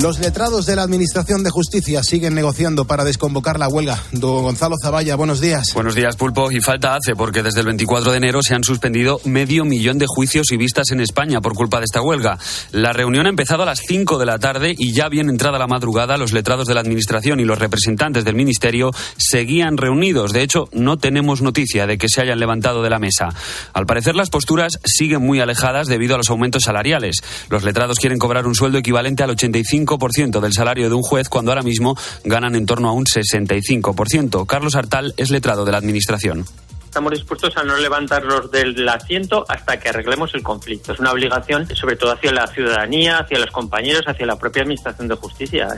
[0.00, 4.02] Los letrados de la Administración de Justicia siguen negociando para desconvocar la huelga.
[4.10, 5.74] Don Gonzalo Zavalla, buenos días.
[5.74, 6.50] Buenos días, Pulpo.
[6.50, 10.06] Y falta hace, porque desde el 24 de enero se han suspendido medio millón de
[10.08, 12.38] juicios y vistas en España por culpa de esta huelga.
[12.70, 15.66] La reunión ha empezado a las 5 de la tarde y ya bien entrada la
[15.66, 20.32] madrugada, los letrados de la Administración y los representantes del Ministerio seguían reunidos.
[20.32, 23.28] De hecho, no tenemos noticia de que se hayan levantado de la mesa.
[23.74, 27.16] Al parecer, las posturas siguen muy alejadas debido a los aumentos salariales.
[27.50, 29.81] Los letrados quieren cobrar un sueldo equivalente al 85
[30.12, 34.46] ciento del salario de un juez cuando ahora mismo ganan en torno a un 65%.
[34.46, 36.44] Carlos Artal es letrado de la Administración
[36.92, 40.92] estamos dispuestos a no levantarnos del asiento hasta que arreglemos el conflicto.
[40.92, 45.08] Es una obligación, sobre todo hacia la ciudadanía, hacia los compañeros, hacia la propia Administración
[45.08, 45.68] de Justicia.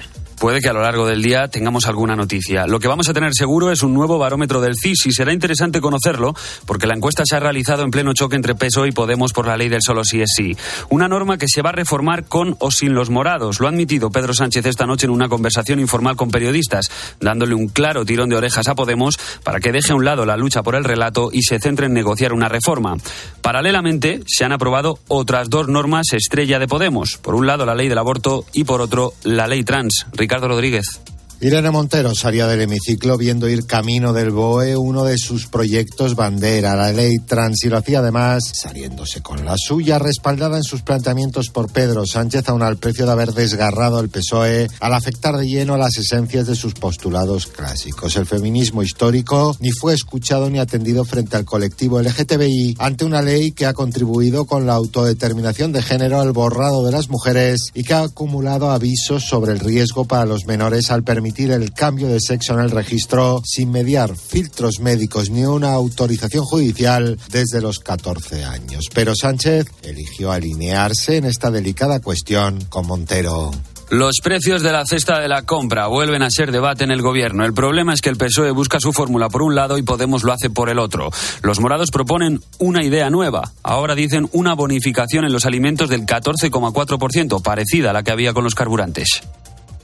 [0.40, 2.66] Puede que a lo largo del día tengamos alguna noticia.
[2.66, 5.80] Lo que vamos a tener seguro es un nuevo barómetro del CIS y será interesante
[5.80, 6.34] conocerlo
[6.66, 9.56] porque la encuesta se ha realizado en pleno choque entre PSOE y Podemos por la
[9.56, 10.56] ley del solo sí es sí.
[10.90, 13.60] Una norma que se va a reformar con o sin los morados.
[13.60, 17.68] Lo ha admitido Pedro Sánchez esta noche en una conversación informal con periodistas, dándole un
[17.68, 20.74] claro tirón de orejas a Podemos para que deje a un lado la lucha por
[20.74, 22.96] el relato y se centre en negociar una reforma.
[23.40, 27.18] Paralelamente, se han aprobado otras dos normas estrella de Podemos.
[27.20, 30.06] Por un lado, la ley del aborto y por otro, la ley trans.
[30.12, 31.00] Ricardo Rodríguez.
[31.40, 36.76] Irene Montero salía del hemiciclo viendo ir camino del BOE uno de sus proyectos bandera,
[36.76, 41.50] la ley trans, y lo hacía además saliéndose con la suya, respaldada en sus planteamientos
[41.50, 45.76] por Pedro Sánchez, aun al precio de haber desgarrado el PSOE al afectar de lleno
[45.76, 48.16] las esencias de sus postulados clásicos.
[48.16, 53.50] El feminismo histórico ni fue escuchado ni atendido frente al colectivo LGTBI ante una ley
[53.50, 57.94] que ha contribuido con la autodeterminación de género al borrado de las mujeres y que
[57.94, 62.54] ha acumulado avisos sobre el riesgo para los menores al permitir el cambio de sexo
[62.54, 68.84] en el registro sin mediar filtros médicos ni una autorización judicial desde los 14 años.
[68.92, 73.50] Pero Sánchez eligió alinearse en esta delicada cuestión con Montero.
[73.90, 77.44] Los precios de la cesta de la compra vuelven a ser debate en el gobierno.
[77.44, 80.32] El problema es que el PSOE busca su fórmula por un lado y Podemos lo
[80.32, 81.10] hace por el otro.
[81.42, 83.52] Los morados proponen una idea nueva.
[83.62, 88.44] Ahora dicen una bonificación en los alimentos del 14,4%, parecida a la que había con
[88.44, 89.20] los carburantes.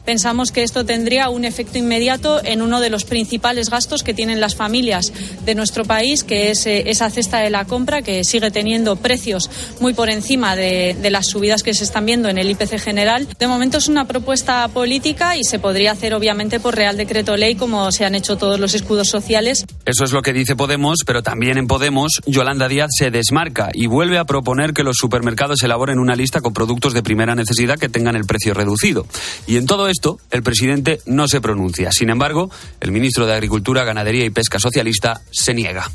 [0.04, 4.40] Pensamos que esto tendría un efecto inmediato en uno de los principales gastos que tienen
[4.40, 5.12] las familias
[5.44, 9.50] de nuestro país, que es eh, esa cesta de la compra, que sigue teniendo precios
[9.80, 13.26] muy por encima de, las subidas que se están viendo en el IPC general.
[13.38, 17.56] De momento es una propuesta política y se podría hacer obviamente por Real Decreto Ley,
[17.56, 19.66] como se han hecho todos los escudos sociales.
[19.84, 23.86] Eso es lo que dice Podemos, pero también en Podemos Yolanda Díaz se desmarca y
[23.86, 27.88] vuelve a proponer que los supermercados elaboren una lista con productos de primera necesidad que
[27.88, 29.06] tengan el precio reducido.
[29.46, 31.92] Y en todo esto, el presidente no se pronuncia.
[31.92, 35.90] Sin embargo, el ministro de Agricultura, Ganadería y Pesca Socialista se niega.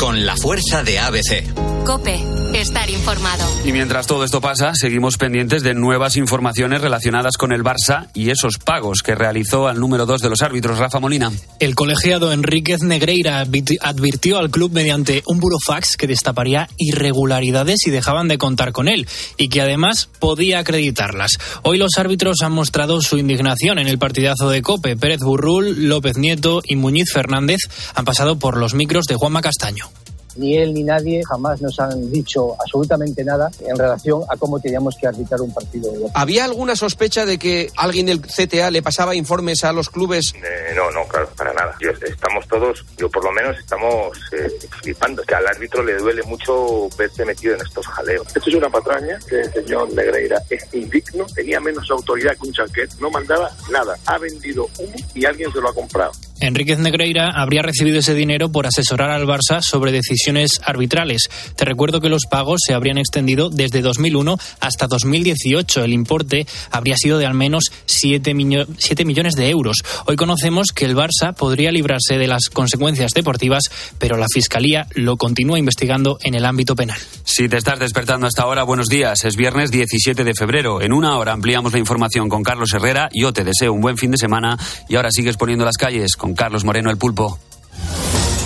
[0.00, 1.44] Con la fuerza de ABC.
[1.84, 2.24] Cope,
[2.54, 3.44] estar informado.
[3.66, 8.30] Y mientras todo esto pasa, seguimos pendientes de nuevas informaciones relacionadas con el Barça y
[8.30, 11.30] esos pagos que realizó al número dos de los árbitros, Rafa Molina.
[11.58, 18.28] El colegiado Enríquez Negreira advirtió al club mediante un burofax que destaparía irregularidades si dejaban
[18.28, 19.06] de contar con él
[19.36, 21.38] y que además podía acreditarlas.
[21.62, 24.96] Hoy los árbitros han mostrado su indignación en el partidazo de Cope.
[24.96, 27.60] Pérez Burrul, López Nieto y Muñiz Fernández
[27.94, 29.89] han pasado por los micros de Juanma Castaño
[30.36, 34.96] ni él ni nadie jamás nos han dicho absolutamente nada en relación a cómo teníamos
[34.96, 35.92] que arbitrar un partido.
[36.14, 40.32] ¿Había alguna sospecha de que alguien del CTA le pasaba informes a los clubes?
[40.34, 41.76] Eh, no, no, claro, para nada.
[42.02, 44.48] estamos todos, yo por lo menos estamos eh,
[44.82, 45.22] flipando.
[45.22, 48.26] Que al árbitro le duele mucho verse metido en estos jaleos.
[48.34, 52.52] Esto es una patraña que el señor Negreira es indigno, tenía menos autoridad que un
[52.52, 53.96] chanquet, no mandaba nada.
[54.06, 56.12] Ha vendido uno y alguien se lo ha comprado.
[56.40, 61.28] Enríquez Negreira habría recibido ese dinero por asesorar al Barça sobre decisiones arbitrales.
[61.54, 65.84] Te recuerdo que los pagos se habrían extendido desde 2001 hasta 2018.
[65.84, 69.78] El importe habría sido de al menos 7, millones de euros.
[70.06, 73.64] Hoy conocemos que el Barça podría librarse de las consecuencias deportivas,
[73.98, 76.98] pero la Fiscalía lo continúa investigando en el ámbito penal.
[77.24, 79.24] Si te estás despertando hasta ahora, buenos días.
[79.24, 80.80] Es viernes 17 de febrero.
[80.80, 83.10] En una hora ampliamos la información con Carlos Herrera.
[83.12, 84.56] Yo te deseo un buen fin de semana
[84.88, 87.38] y ahora sigues poniendo las calles con Carlos Moreno el Pulpo.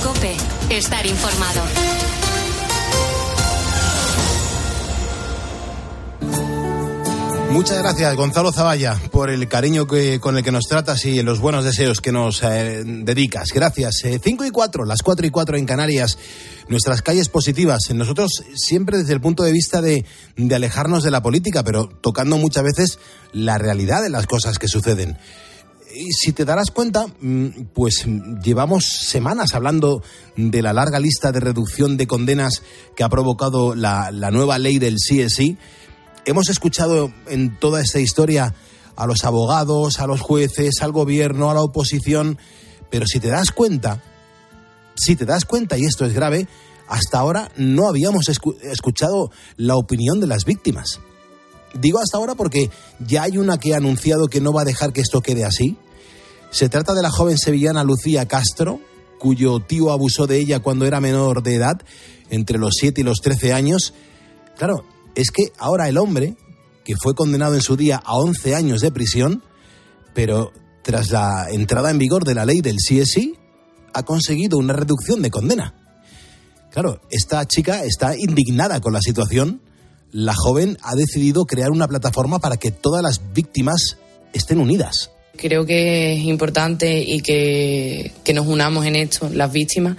[0.03, 0.37] Cope,
[0.71, 1.63] estar informado.
[7.55, 11.39] Muchas gracias, Gonzalo Zavalla, por el cariño que, con el que nos tratas y los
[11.39, 13.51] buenos deseos que nos eh, dedicas.
[13.55, 14.03] Gracias.
[14.21, 16.19] 5 eh, y 4, las 4 y 4 en Canarias.
[16.69, 17.91] Nuestras calles positivas.
[17.95, 20.05] Nosotros siempre desde el punto de vista de,
[20.37, 22.99] de alejarnos de la política, pero tocando muchas veces
[23.33, 25.17] la realidad de las cosas que suceden
[25.95, 28.07] y si te darás cuenta, mm, pues
[28.43, 30.03] llevamos semanas hablando
[30.37, 32.63] de la larga lista de reducción de condenas
[32.97, 35.57] que ha provocado la, nueva ley del CSI.
[36.27, 38.55] Hemos escuchado en toda esta historia
[38.97, 42.39] a los abogados, a los jueces, al gobierno, a la oposición,
[42.91, 44.03] pero si te das cuenta,
[44.97, 46.49] si te das cuenta, y esto es grave,
[46.89, 51.01] hasta ahora no habíamos escu- escuchado la opinión de las víctimas.
[51.75, 54.93] Digo hasta ahora porque ya hay una que ha anunciado que no va a dejar
[54.93, 55.77] que esto quede así.
[56.51, 58.81] Se trata de la joven sevillana Lucía Castro,
[59.19, 61.83] cuyo tío abusó de ella cuando era menor de edad,
[62.31, 63.95] entre los 7 y los 13 años.
[64.57, 64.85] Claro,
[65.15, 66.37] es que ahora el hombre,
[66.85, 69.43] que fue condenado en su día a 11 años de prisión,
[70.15, 73.35] pero tras la entrada en vigor de la ley del CSI,
[73.93, 75.75] ha conseguido una reducción de condena.
[76.71, 79.63] Claro, esta chica está indignada con la situación.
[80.15, 83.99] La joven ha decidido crear una plataforma para que todas las víctimas
[84.33, 85.11] estén unidas.
[85.37, 89.97] Creo que es importante y que, que nos unamos en esto, las víctimas.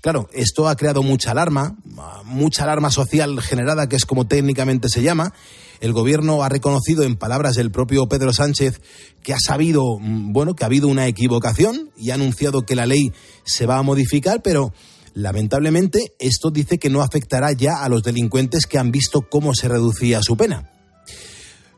[0.00, 1.76] Claro, esto ha creado mucha alarma,
[2.24, 5.32] mucha alarma social generada, que es como técnicamente se llama.
[5.80, 8.80] El gobierno ha reconocido, en palabras del propio Pedro Sánchez,
[9.22, 12.86] que ha sabido, mm, bueno, que ha habido una equivocación y ha anunciado que la
[12.86, 13.12] ley
[13.44, 14.72] se va a modificar, pero
[15.14, 19.68] lamentablemente esto dice que no afectará ya a los delincuentes que han visto cómo se
[19.68, 20.70] reducía su pena.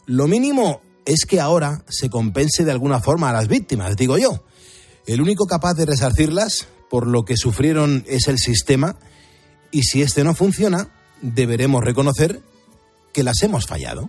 [0.07, 4.45] Lo mínimo es que ahora se compense de alguna forma a las víctimas, digo yo.
[5.07, 8.97] El único capaz de resarcirlas por lo que sufrieron es el sistema
[9.71, 10.91] y si este no funciona,
[11.23, 12.43] deberemos reconocer
[13.19, 14.09] que las hemos fallado.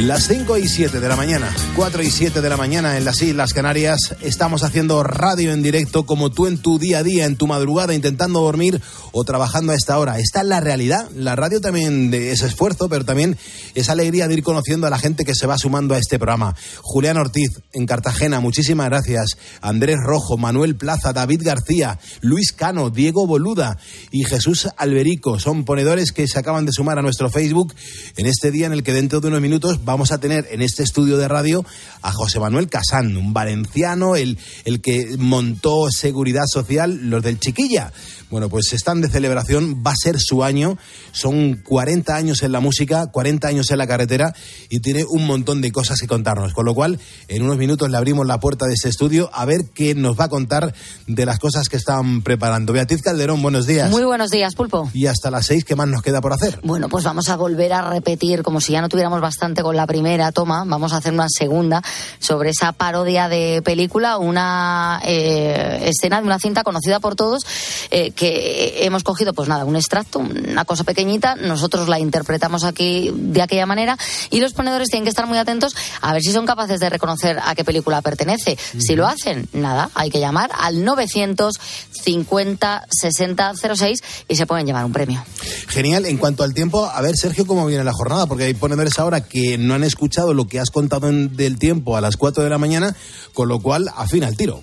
[0.00, 3.22] Las 5 y 7 de la mañana, 4 y 7 de la mañana en las
[3.22, 7.36] Islas Canarias, estamos haciendo radio en directo como tú en tu día a día, en
[7.36, 8.82] tu madrugada, intentando dormir
[9.12, 10.18] o trabajando a esta hora.
[10.18, 11.08] Esta es la realidad.
[11.14, 13.38] La radio también es esfuerzo, pero también
[13.76, 16.56] es alegría de ir conociendo a la gente que se va sumando a este programa.
[16.82, 19.38] Julián Ortiz, en Cartagena, muchísimas gracias.
[19.60, 23.78] Andrés Rojo, Manuel Plaza, David García, Luis Cano, Diego Boluda
[24.10, 25.38] y Jesús Alberico.
[25.38, 27.72] Son ponedores que se acaban de sumar a nuestro Facebook
[28.16, 30.82] en este día en el que dentro de unos minutos vamos a tener en este
[30.82, 31.64] estudio de radio
[32.02, 37.92] a José Manuel Casán, un valenciano, el, el que montó Seguridad Social, los del Chiquilla.
[38.30, 40.76] Bueno, pues están de celebración, va a ser su año,
[41.12, 44.34] son 40 años en la música, 40 años en la carretera
[44.68, 46.52] y tiene un montón de cosas que contarnos.
[46.52, 46.98] Con lo cual,
[47.28, 50.24] en unos minutos le abrimos la puerta de este estudio a ver qué nos va
[50.24, 50.74] a contar
[51.06, 52.72] de las cosas que están preparando.
[52.72, 53.90] Beatriz Calderón, buenos días.
[53.90, 54.90] Muy buenos días, Pulpo.
[54.92, 56.58] Y hasta las seis, ¿qué más nos queda por hacer?
[56.64, 59.86] Bueno, pues vamos a volver a repetir, como si ya no tuviéramos bastante con la
[59.86, 61.82] primera toma, vamos a hacer una segunda
[62.18, 67.44] sobre esa parodia de película, una eh, escena de una cinta conocida por todos,
[67.90, 73.12] eh, que hemos cogido, pues nada, un extracto, una cosa pequeñita, nosotros la interpretamos aquí
[73.14, 73.96] de aquella manera
[74.30, 77.38] y los ponedores tienen que estar muy atentos a ver si son capaces de reconocer
[77.42, 78.58] a qué película pertenece.
[78.78, 84.84] Si lo hacen, nada, hay que llamar al 950 60 06 y se pueden llevar
[84.84, 85.24] un premio.
[85.68, 86.06] Genial.
[86.06, 89.22] En cuanto al tiempo, a ver, Sergio, cómo viene la jornada, porque hay ponedores ahora
[89.22, 92.50] que no han escuchado lo que has contado en- del tiempo a las 4 de
[92.50, 92.94] la mañana,
[93.32, 94.62] con lo cual afina el tiro.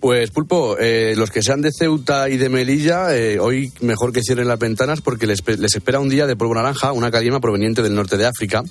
[0.00, 4.20] Pues Pulpo, eh, los que sean de Ceuta y de Melilla, eh, hoy mejor que
[4.22, 7.40] cierren las ventanas porque les, pe- les espera un día de polvo naranja, una calima
[7.40, 8.62] proveniente del norte de África.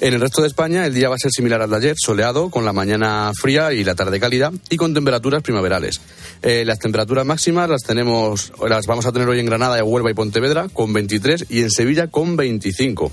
[0.00, 2.50] En el resto de España el día va a ser similar al de ayer, soleado,
[2.50, 6.02] con la mañana fría y la tarde cálida y con temperaturas primaverales.
[6.42, 10.14] Eh, las temperaturas máximas las tenemos, las vamos a tener hoy en Granada, Huelva y
[10.14, 13.10] Pontevedra con 23 y en Sevilla con 25.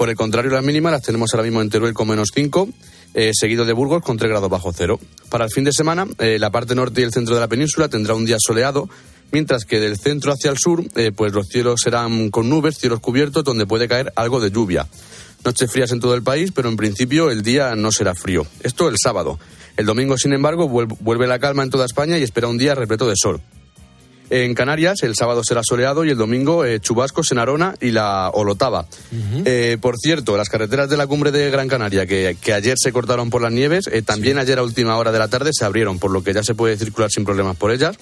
[0.00, 2.70] Por el contrario, las mínimas las tenemos ahora mismo en Teruel con menos 5,
[3.12, 4.98] eh, seguido de Burgos con 3 grados bajo cero.
[5.28, 7.86] Para el fin de semana, eh, la parte norte y el centro de la península
[7.90, 8.88] tendrá un día soleado,
[9.30, 13.00] mientras que del centro hacia el sur, eh, pues los cielos serán con nubes, cielos
[13.00, 14.86] cubiertos, donde puede caer algo de lluvia.
[15.44, 18.46] Noches frías en todo el país, pero en principio el día no será frío.
[18.62, 19.38] Esto el sábado.
[19.76, 22.74] El domingo, sin embargo, vuel- vuelve la calma en toda España y espera un día
[22.74, 23.42] repleto de sol.
[24.30, 28.30] En Canarias, el sábado será soleado y el domingo eh, chubascos en Arona y la
[28.30, 28.86] Olotava.
[29.44, 32.92] Eh, por cierto, las carreteras de la cumbre de Gran Canaria, que, que ayer se
[32.92, 35.98] cortaron por las nieves, eh, también ayer a última hora de la tarde se abrieron,
[35.98, 37.96] por lo que ya se puede circular sin problemas por ellas.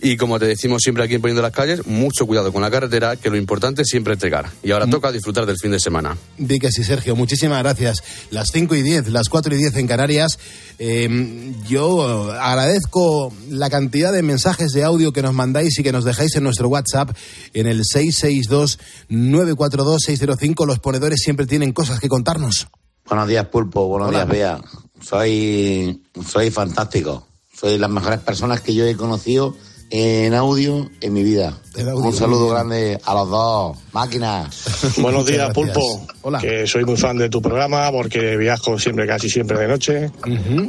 [0.00, 3.16] Y como te decimos siempre aquí en Poniendo las Calles, mucho cuidado con la carretera,
[3.16, 4.50] que lo importante es siempre entregar.
[4.62, 6.16] Y ahora toca disfrutar del fin de semana.
[6.36, 7.16] Di que sí, Sergio.
[7.16, 8.04] Muchísimas gracias.
[8.30, 10.38] Las 5 y 10, las 4 y 10 en Canarias.
[10.80, 16.04] Eh, yo agradezco la cantidad de mensajes de audio que nos mandáis y que nos
[16.04, 17.10] dejáis en nuestro WhatsApp
[17.52, 20.66] en el 662-942-605.
[20.66, 22.68] Los ponedores siempre tienen cosas que contarnos.
[23.08, 23.88] Buenos días, Pulpo.
[23.88, 24.18] Buenos Hola.
[24.18, 24.60] días, Bea.
[25.00, 27.26] Soy, soy fantástico.
[27.58, 29.56] Soy las mejores personas que yo he conocido
[29.90, 31.56] en audio en mi vida.
[31.94, 33.78] Un saludo grande a los dos.
[33.92, 34.94] Máquinas.
[34.98, 36.06] Buenos días, Pulpo.
[36.40, 40.10] Que soy muy fan de tu programa porque viajo siempre, casi siempre de noche.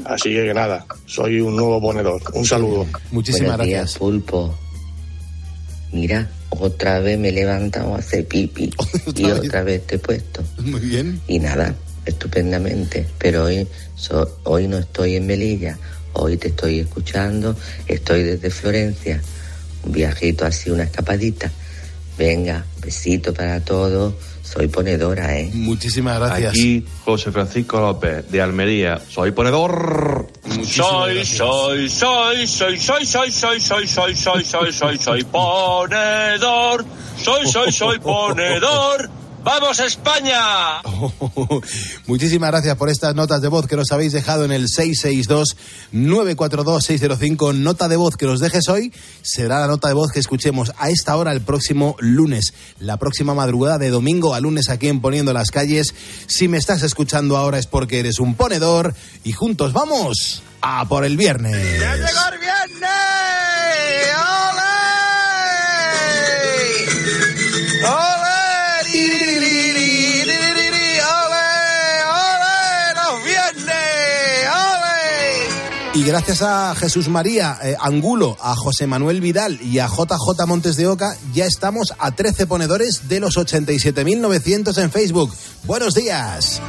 [0.06, 2.22] Así que nada, soy un nuevo ponedor.
[2.34, 2.86] Un saludo.
[3.12, 4.56] Buenos días, Pulpo.
[5.92, 8.70] Mira, otra vez me he levantado a hacer pipi
[9.16, 9.40] y vez?
[9.40, 10.44] otra vez te he puesto.
[10.60, 11.20] Muy bien.
[11.28, 11.74] Y nada,
[12.06, 13.08] estupendamente.
[13.18, 15.78] Pero hoy, so- hoy no estoy en Melilla,
[16.14, 17.56] hoy te estoy escuchando,
[17.88, 19.22] estoy desde Florencia.
[19.84, 21.52] Un viajito así, una escapadita.
[22.18, 24.14] Venga, besito para todos.
[24.44, 25.52] Soy ponedora, ¿eh?
[25.54, 26.50] Muchísimas gracias.
[26.50, 29.00] Aquí José Francisco López, de Almería.
[29.08, 30.28] Soy ponedor.
[30.66, 36.84] Soy, soy, soy, soy, soy, soy, soy, soy, soy, soy, soy, soy, soy ponedor.
[37.24, 39.19] Soy, soy, soy ponedor.
[39.44, 40.82] ¡Vamos España!
[42.08, 47.56] Muchísimas gracias por estas notas de voz que nos habéis dejado en el 662-942-605.
[47.56, 48.92] Nota de voz que nos dejes hoy
[49.22, 53.34] será la nota de voz que escuchemos a esta hora el próximo lunes, la próxima
[53.34, 55.94] madrugada de domingo a lunes aquí en Poniendo las Calles.
[56.28, 58.94] Si me estás escuchando ahora es porque eres un ponedor
[59.24, 61.56] y juntos vamos a por el viernes.
[64.16, 64.79] ¡Ole!
[76.10, 80.88] Gracias a Jesús María eh, Angulo, a José Manuel Vidal y a JJ Montes de
[80.88, 85.32] Oca, ya estamos a 13 ponedores de los 87.900 en Facebook.
[85.66, 86.62] Buenos días.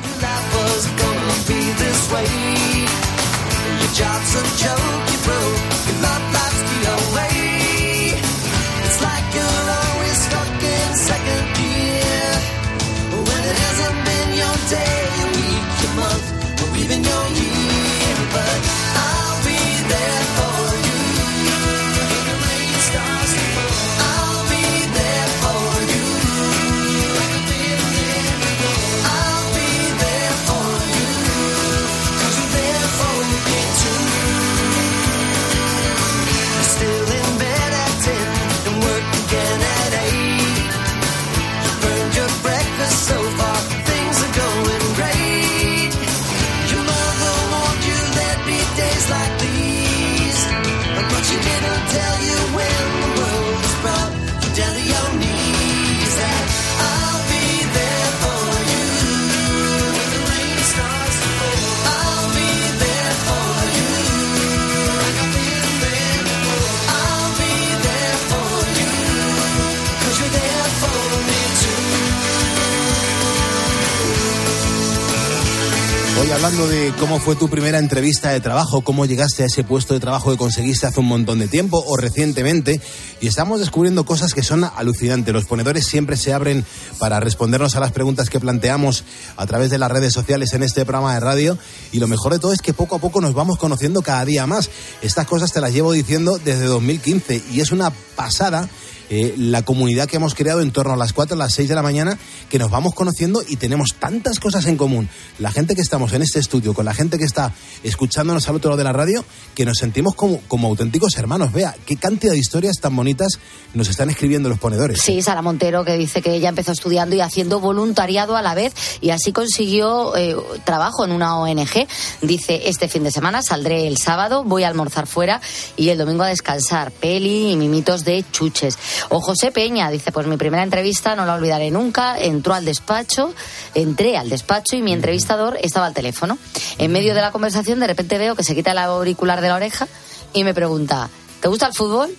[77.01, 80.37] Cómo fue tu primera entrevista de trabajo, cómo llegaste a ese puesto de trabajo que
[80.37, 82.79] conseguiste hace un montón de tiempo o recientemente,
[83.23, 85.33] y estamos descubriendo cosas que son alucinantes.
[85.33, 86.63] Los ponedores siempre se abren
[86.99, 89.05] para respondernos a las preguntas que planteamos
[89.39, 91.59] a través de las redes sociales en este programa de radio,
[91.91, 94.47] y lo mejor de todo es que poco a poco nos vamos conociendo cada día
[94.47, 94.69] más.
[95.01, 98.69] Estas cosas te las llevo diciendo desde 2015 y es una pasada
[99.11, 101.75] eh, la comunidad que hemos creado en torno a las 4, a las 6 de
[101.75, 102.17] la mañana,
[102.49, 105.09] que nos vamos conociendo y tenemos tantas cosas en común.
[105.41, 107.53] La gente que estamos en este estudio, con la gente que está
[107.83, 109.25] escuchándonos al otro lado de la radio,
[109.55, 111.53] que nos sentimos como, como auténticos hermanos.
[111.53, 113.39] Vea, qué cantidad de historias tan bonitas
[113.75, 115.01] nos están escribiendo los ponedores.
[115.01, 118.75] Sí, Sara Montero, que dice que ella empezó estudiando y haciendo voluntariado a la vez
[119.01, 121.87] y así consiguió eh, trabajo en una ONG.
[122.23, 125.41] Dice, este fin de semana saldré el sábado, voy a almorzar fuera
[125.77, 126.93] y el domingo a descansar.
[126.93, 128.79] Peli y mimitos de chuches.
[129.09, 132.19] O José Peña dice, pues mi primera entrevista no la olvidaré nunca.
[132.19, 133.35] Entró al despacho,
[133.75, 136.39] entré al despacho y mi entrevistador estaba al teléfono.
[136.79, 139.57] En medio de la conversación de repente veo que se quita el auricular de la
[139.57, 139.89] oreja
[140.33, 141.09] y me pregunta,
[141.41, 142.11] ¿te gusta el fútbol?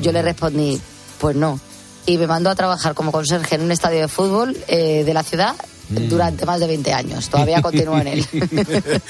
[0.00, 0.80] Yo le respondí,
[1.18, 1.58] pues no.
[2.04, 5.22] Y me mandó a trabajar como conserje en un estadio de fútbol eh, de la
[5.22, 5.56] ciudad
[5.88, 6.08] Mm.
[6.08, 7.28] durante más de 20 años.
[7.28, 8.26] Todavía continúa en él.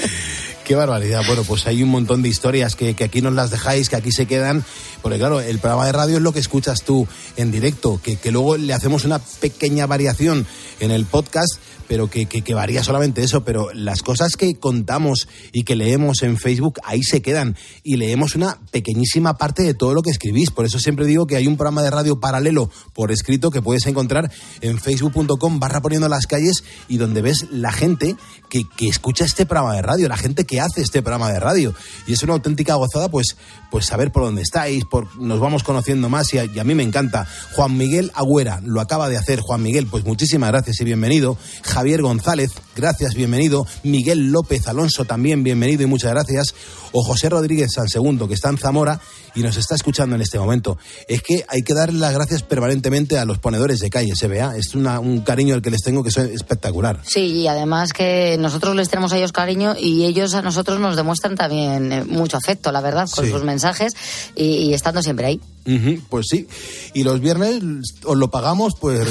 [0.67, 1.23] Qué barbaridad.
[1.29, 4.11] Bueno, pues hay un montón de historias que, que aquí nos las dejáis, que aquí
[4.11, 4.65] se quedan.
[5.01, 7.07] Porque claro, el programa de radio es lo que escuchas tú
[7.37, 10.45] en directo, que, que luego le hacemos una pequeña variación
[10.81, 13.45] en el podcast, pero que, que, que varía solamente eso.
[13.45, 17.57] Pero las cosas que contamos y que leemos en Facebook, ahí se quedan.
[17.83, 20.51] Y leemos una pequeñísima parte de todo lo que escribís.
[20.51, 23.87] Por eso siempre digo que hay un programa de radio paralelo por escrito que puedes
[23.87, 28.17] encontrar en facebook.com barra poniendo las calles y donde ves la gente
[28.49, 31.75] que, que escucha este programa de radio, la gente que hace este programa de radio.
[32.07, 33.37] Y es una auténtica gozada, pues,
[33.71, 36.75] pues saber por dónde estáis, por, nos vamos conociendo más y a, y a mí
[36.75, 37.27] me encanta.
[37.53, 39.41] Juan Miguel Agüera lo acaba de hacer.
[39.41, 41.37] Juan Miguel, pues muchísimas gracias y bienvenido.
[41.77, 43.67] Javier González, gracias, bienvenido.
[43.83, 46.55] Miguel López Alonso también, bienvenido y muchas gracias.
[46.99, 48.99] O José Rodríguez San Segundo, que está en Zamora
[49.35, 50.79] y nos está escuchando en este momento.
[51.09, 54.57] Es que hay que darle las gracias permanentemente a los ponedores de calle, SBA.
[54.57, 57.01] Es una- un cariño el que les tengo que es espectacular.
[57.05, 60.97] Sí, y además que nosotros les tenemos a ellos cariño y ellos a nosotros nos
[60.97, 63.31] demuestran también eh, mucho afecto, la verdad, con Sí.
[63.31, 63.93] sus mensajes
[64.35, 65.41] y, y estando siempre ahí.
[65.67, 66.47] Ujú, pues sí.
[66.95, 67.61] Y los viernes
[68.05, 69.07] os lo pagamos pues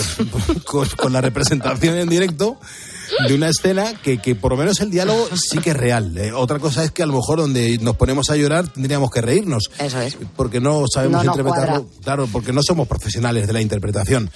[0.66, 2.58] con, con la representación en directo
[3.28, 6.18] de una escena que, que por lo menos el diálogo sí que es real.
[6.18, 9.22] Eh, otra cosa es que a lo mejor donde nos ponemos a llorar tendríamos que
[9.22, 9.70] reírnos.
[9.80, 10.18] Eso es.
[10.36, 11.84] Porque no sabemos No interpretarlo.
[11.86, 12.02] cuadra.
[12.04, 14.30] Claro, porque no somos profesionales de la interpretación.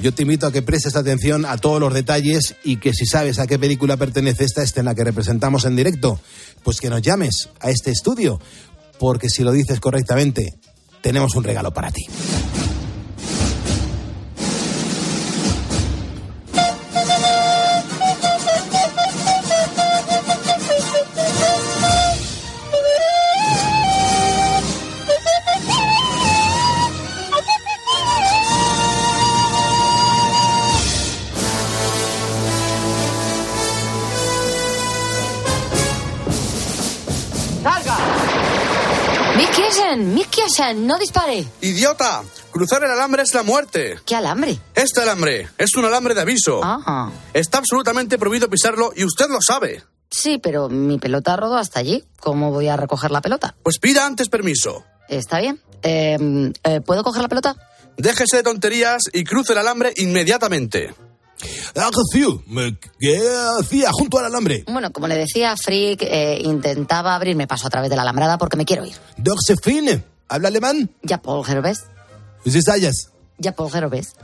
[0.00, 3.38] Yo te invito a que prestes atención a todos los detalles y que si sabes
[3.38, 6.20] a qué película pertenece esta escena que representamos en directo,
[6.62, 8.40] pues que nos llames a este estudio.
[8.98, 10.54] Porque si lo dices correctamente,
[11.00, 12.06] tenemos un regalo para ti.
[40.76, 41.44] ¡No dispare!
[41.60, 42.22] ¡Idiota!
[42.50, 43.98] Cruzar el alambre es la muerte.
[44.06, 44.58] ¿Qué alambre?
[44.74, 46.62] Este alambre es un alambre de aviso.
[47.34, 49.84] Está absolutamente prohibido pisarlo y usted lo sabe.
[50.10, 52.02] Sí, pero mi pelota rodó hasta allí.
[52.18, 53.56] ¿Cómo voy a recoger la pelota?
[53.62, 54.84] Pues pida antes permiso.
[55.08, 55.60] Está bien.
[55.82, 56.16] Eh,
[56.64, 57.54] eh, ¿Puedo coger la pelota?
[57.98, 60.94] Déjese de tonterías y cruce el alambre inmediatamente.
[62.98, 63.20] ¿Qué
[63.60, 64.64] hacía junto al alambre?
[64.66, 68.56] Bueno, como le decía, Frick eh, intentaba abrirme paso a través de la alambrada porque
[68.56, 68.96] me quiero ir.
[70.28, 70.90] ¿Habla alemán?
[71.02, 71.84] Ya, Paul Gervais.
[72.44, 73.10] Sayas.
[73.38, 74.14] Ya, Paul Gervais.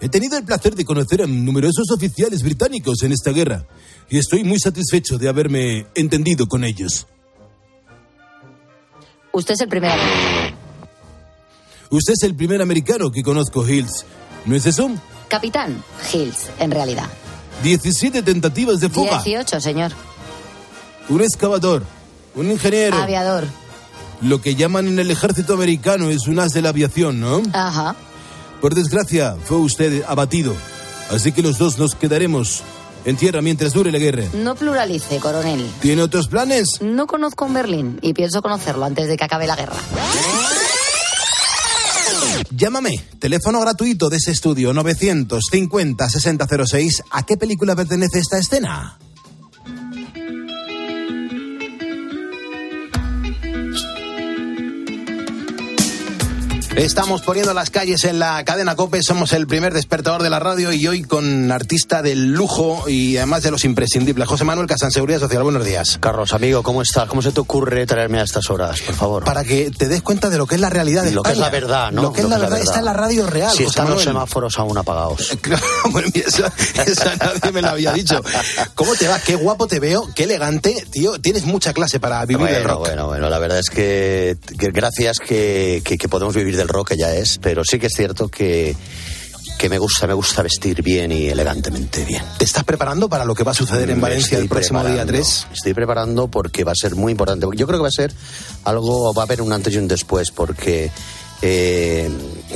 [0.00, 3.64] He tenido el placer de conocer a numerosos oficiales británicos en esta guerra
[4.10, 7.06] y estoy muy satisfecho de haberme entendido con ellos.
[9.32, 9.94] Usted es el primero.
[11.90, 14.04] Usted es el primer americano que conozco, Hills.
[14.44, 14.90] ¿No es eso?
[15.28, 17.06] Capitán Hills, en realidad.
[17.62, 19.22] 17 tentativas de fuga.
[19.22, 19.92] 18, señor.
[21.08, 21.84] Un excavador.
[22.34, 22.96] Un ingeniero.
[22.96, 23.44] Aviador.
[24.22, 27.42] Lo que llaman en el ejército americano es un as de la aviación, ¿no?
[27.52, 27.96] Ajá.
[28.60, 30.54] Por desgracia, fue usted abatido.
[31.10, 32.62] Así que los dos nos quedaremos
[33.04, 34.24] en tierra mientras dure la guerra.
[34.34, 35.68] No pluralice, coronel.
[35.80, 36.80] ¿Tiene otros planes?
[36.80, 39.74] No conozco un Berlín y pienso conocerlo antes de que acabe la guerra.
[42.54, 47.02] Llámame, teléfono gratuito de ese estudio 950 6006.
[47.10, 48.98] ¿A qué película pertenece esta escena?
[56.76, 60.72] Estamos poniendo las calles en la cadena COPE, somos el primer despertador de la radio
[60.72, 64.26] y hoy con artista del lujo y además de los imprescindibles.
[64.26, 65.98] José Manuel Casan, Seguridad Social, buenos días.
[66.00, 67.08] Carlos, amigo, ¿cómo estás?
[67.08, 69.22] ¿Cómo se te ocurre traerme a estas horas, por favor?
[69.24, 71.38] Para que te des cuenta de lo que es la realidad de Lo que es
[71.38, 72.02] la verdad, ¿no?
[72.02, 74.06] Lo que es la verdad está en la radio real, Si José están los Manuel.
[74.06, 75.36] semáforos aún apagados.
[75.42, 76.46] Claro, bueno, eso,
[76.86, 78.22] eso nadie me lo había dicho.
[78.74, 79.18] ¿Cómo te va?
[79.20, 81.18] Qué guapo te veo, qué elegante, tío.
[81.20, 82.78] Tienes mucha clase para vivir bueno, el rock.
[82.86, 86.94] bueno, bueno, la verdad es que, que gracias que, que- que podemos vivir del rock,
[86.94, 88.74] ya es, pero sí que es cierto que,
[89.58, 92.22] que me gusta, me gusta vestir bien y elegantemente bien.
[92.38, 95.04] ¿Te estás preparando para lo que va a suceder en Me Valencia el próximo día
[95.04, 95.46] preparando, 3?
[95.48, 97.46] me Estoy preparando porque va a ser muy importante.
[97.54, 98.12] Yo creo que va a ser
[98.64, 100.90] algo, va a haber un antes y un después, porque
[101.42, 102.10] eh,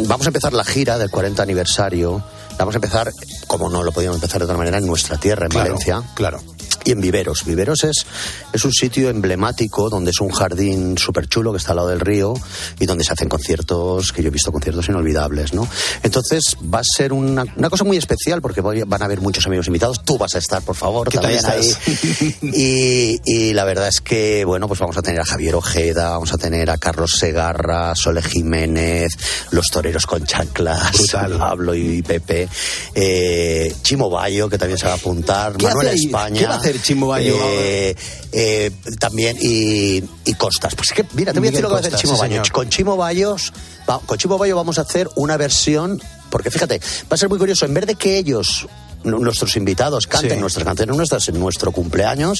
[0.06, 2.22] vamos a empezar la gira del 40 aniversario.
[2.58, 3.12] Vamos a empezar,
[3.46, 6.02] como no lo podíamos empezar de otra manera, en nuestra tierra, en Claro, Valencia.
[6.14, 6.40] Claro.
[6.84, 7.44] y en Viveros.
[7.44, 8.06] Viveros es,
[8.52, 11.98] es un sitio emblemático donde es un jardín súper chulo que está al lado del
[12.00, 12.32] río
[12.78, 15.68] y donde se hacen conciertos, que yo he visto conciertos inolvidables, ¿no?
[16.04, 19.44] Entonces va a ser una, una cosa muy especial porque voy- van a haber muchos
[19.46, 20.02] amigos invitados.
[20.04, 22.36] Tú vas a estar, por favor, ¿Qué tal también ahí.
[22.42, 26.32] Y, y la verdad es que, bueno, pues vamos a tener a Javier Ojeda, vamos
[26.32, 29.10] a tener a Carlos Segarra, Sole Jiménez,
[29.50, 30.92] los toreros con chanclas,
[31.38, 32.45] Pablo y Pepe,
[32.94, 35.96] eh, Chimo Bayo, que también se va a apuntar, ¿Qué Manuel hace?
[35.96, 36.40] España.
[36.40, 37.36] ¿Qué va a hacer Chimo Bayo?
[37.40, 37.94] eh,
[38.32, 40.74] eh, también, y, y Costas.
[40.74, 42.20] Pues es que, mira, te voy a decir lo que va a hacer Chimo sí,
[42.20, 42.42] Bayo.
[42.52, 43.52] Con Chimo Bayos,
[43.88, 47.38] va- con Chimo Bayo vamos a hacer una versión, porque fíjate, va a ser muy
[47.38, 48.66] curioso, en vez de que ellos
[49.06, 50.40] nuestros invitados canten Sí.
[50.40, 52.38] nuestras canciones nuestras en nuestro cumpleaños,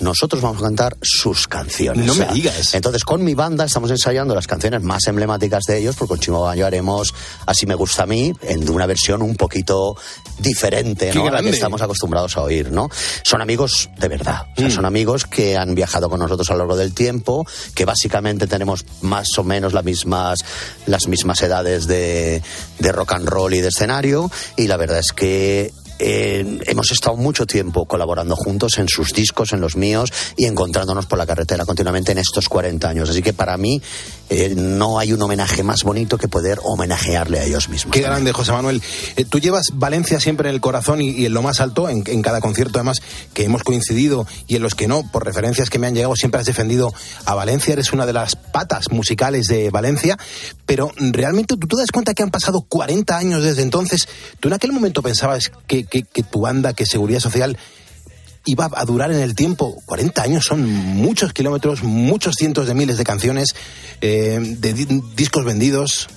[0.00, 2.06] nosotros vamos a cantar sus canciones.
[2.06, 2.74] No me digas.
[2.74, 6.40] Entonces, con mi banda estamos ensayando las canciones más emblemáticas de ellos, porque con Chimo
[6.42, 7.12] Bayo haremos
[7.46, 9.96] Así me gusta a mí, en una versión un poquito
[10.38, 11.26] diferente, ¿no?
[11.26, 12.88] A la que estamos acostumbrados a oír, ¿no?
[13.22, 14.46] Son amigos de verdad.
[14.56, 14.70] O sea, Mm.
[14.72, 18.84] son amigos que han viajado con nosotros a lo largo del tiempo, que básicamente tenemos
[19.00, 20.40] más o menos las mismas,
[20.86, 22.42] las mismas edades de,
[22.78, 24.30] de rock and roll y de escenario.
[24.56, 29.60] Y la verdad es que hemos estado mucho tiempo colaborando juntos en sus discos, en
[29.60, 33.10] los míos y encontrándonos por la carretera continuamente en estos 40 años.
[33.10, 33.80] Así que para mí
[34.28, 37.92] eh, no hay un homenaje más bonito que poder homenajearle a ellos mismos.
[37.94, 38.82] Qué grande, José Manuel.
[39.16, 42.02] Eh, tú llevas Valencia siempre en el corazón y, y en lo más alto, en,
[42.06, 43.00] en cada concierto además
[43.34, 46.40] que hemos coincidido y en los que no, por referencias que me han llegado, siempre
[46.40, 46.92] has defendido
[47.24, 50.18] a Valencia, eres una de las patas musicales de Valencia,
[50.64, 54.08] pero realmente tú te das cuenta que han pasado 40 años desde entonces.
[54.40, 57.56] ¿Tú en aquel momento pensabas que, que- que tu banda, que Seguridad Social
[58.44, 59.76] iba a durar en el tiempo.
[59.86, 63.54] 40 años son muchos kilómetros, muchos cientos de miles de canciones,
[64.00, 66.08] eh, de di- discos vendidos.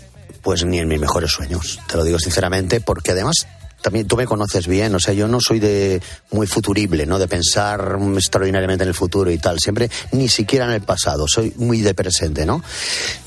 [0.42, 3.48] Pues ni en mis mejores sueños, te lo digo sinceramente, porque además
[3.82, 7.20] también tú me conoces bien, o sea, yo no soy de muy futurible, ¿no?
[7.20, 11.54] De pensar extraordinariamente en el futuro y tal, siempre ni siquiera en el pasado, soy
[11.58, 12.64] muy de presente, ¿no?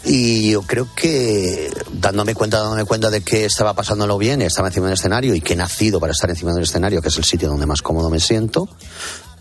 [0.05, 4.87] Y yo creo que dándome cuenta, dándome cuenta de que estaba pasándolo bien, estaba encima
[4.87, 7.49] del escenario y que he nacido para estar encima del escenario, que es el sitio
[7.49, 8.69] donde más cómodo me siento,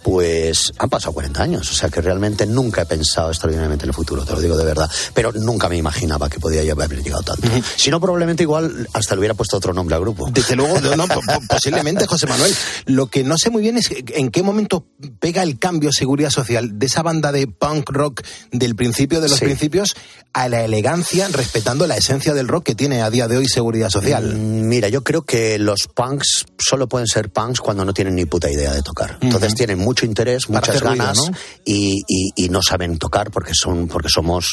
[0.04, 1.72] pues han pasado 40 años.
[1.72, 4.66] O sea que realmente nunca he pensado extraordinariamente en el futuro, te lo digo de
[4.66, 4.90] verdad.
[5.14, 7.48] Pero nunca me imaginaba que podía ya haber llegado tanto.
[7.76, 10.30] Si no, probablemente igual hasta le hubiera puesto otro nombre al grupo.
[10.32, 11.06] Desde luego, no, no,
[11.50, 12.54] posiblemente, José Manuel.
[12.86, 14.86] Lo que no sé muy bien es en qué momento
[15.20, 19.38] pega el cambio Seguridad Social de esa banda de punk rock del principio de los
[19.40, 19.46] Sí.
[19.46, 19.96] principios
[20.34, 23.90] a la elegancia, respetando la esencia del rock que tiene a día de hoy Seguridad
[23.90, 24.36] Social.
[24.36, 28.26] Mm, Mira, yo creo que los punks solo pueden ser punks cuando no tienen ni
[28.26, 29.18] puta idea de tocar.
[29.22, 31.38] Entonces tienen mucho interés, Para muchas ruido, ganas ¿no?
[31.66, 34.46] y, y- y no saben tocar porque son porque somos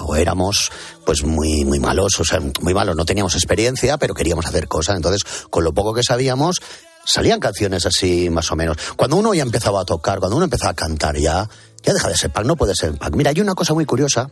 [0.00, 0.70] o éramos
[1.04, 4.96] pues muy muy malos, o sea, muy malos, no teníamos experiencia, pero queríamos hacer cosas,
[4.96, 6.56] entonces con lo poco que sabíamos
[7.04, 8.76] salían canciones así más o menos.
[8.96, 11.48] Cuando uno ya empezaba a tocar, cuando uno empezaba a cantar ya
[11.82, 13.14] ya deja de ser punk, no puede ser punk.
[13.16, 14.30] Mira, hay una cosa muy curiosa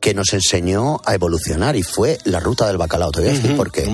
[0.00, 3.10] que nos enseñó a evolucionar y fue la ruta del bacalao.
[3.10, 3.84] Te voy a decir Ujú, por qué.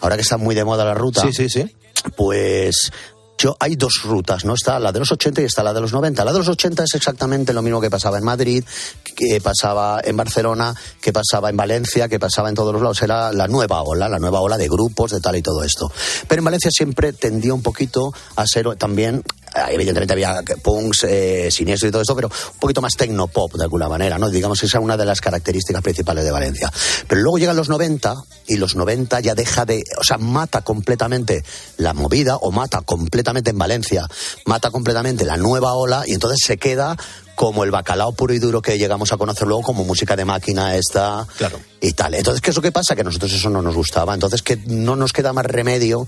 [0.00, 1.74] Ahora que está muy de moda la ruta, Sí, sí, sí.
[2.16, 2.92] pues
[3.58, 4.54] hay dos rutas, ¿no?
[4.54, 6.24] Está la de los 80 y está la de los 90.
[6.24, 8.64] La de los 80 es exactamente lo mismo que pasaba en Madrid,
[9.14, 13.02] que pasaba en Barcelona, que pasaba en Valencia, que pasaba en todos los lados.
[13.02, 15.90] Era la nueva ola, la nueva ola de grupos, de tal y todo esto.
[16.28, 19.22] Pero en Valencia siempre tendía un poquito a ser también
[19.70, 23.88] evidentemente había punks, eh, siniestros y todo esto, pero un poquito más tecnopop de alguna
[23.88, 24.30] manera, ¿no?
[24.30, 26.72] Digamos que esa es una de las características principales de Valencia.
[27.06, 28.14] Pero luego llegan los 90
[28.46, 31.44] y los 90 ya deja de, o sea, mata completamente
[31.76, 34.06] la movida o mata completamente en Valencia,
[34.46, 36.96] mata completamente la nueva ola y entonces se queda
[37.34, 40.76] como el bacalao puro y duro que llegamos a conocer luego como música de máquina
[40.76, 41.26] esta
[41.80, 42.14] y tal.
[42.14, 42.94] Entonces, ¿qué es lo que pasa?
[42.94, 44.14] Que a nosotros eso no nos gustaba.
[44.14, 46.06] Entonces, que no nos queda más remedio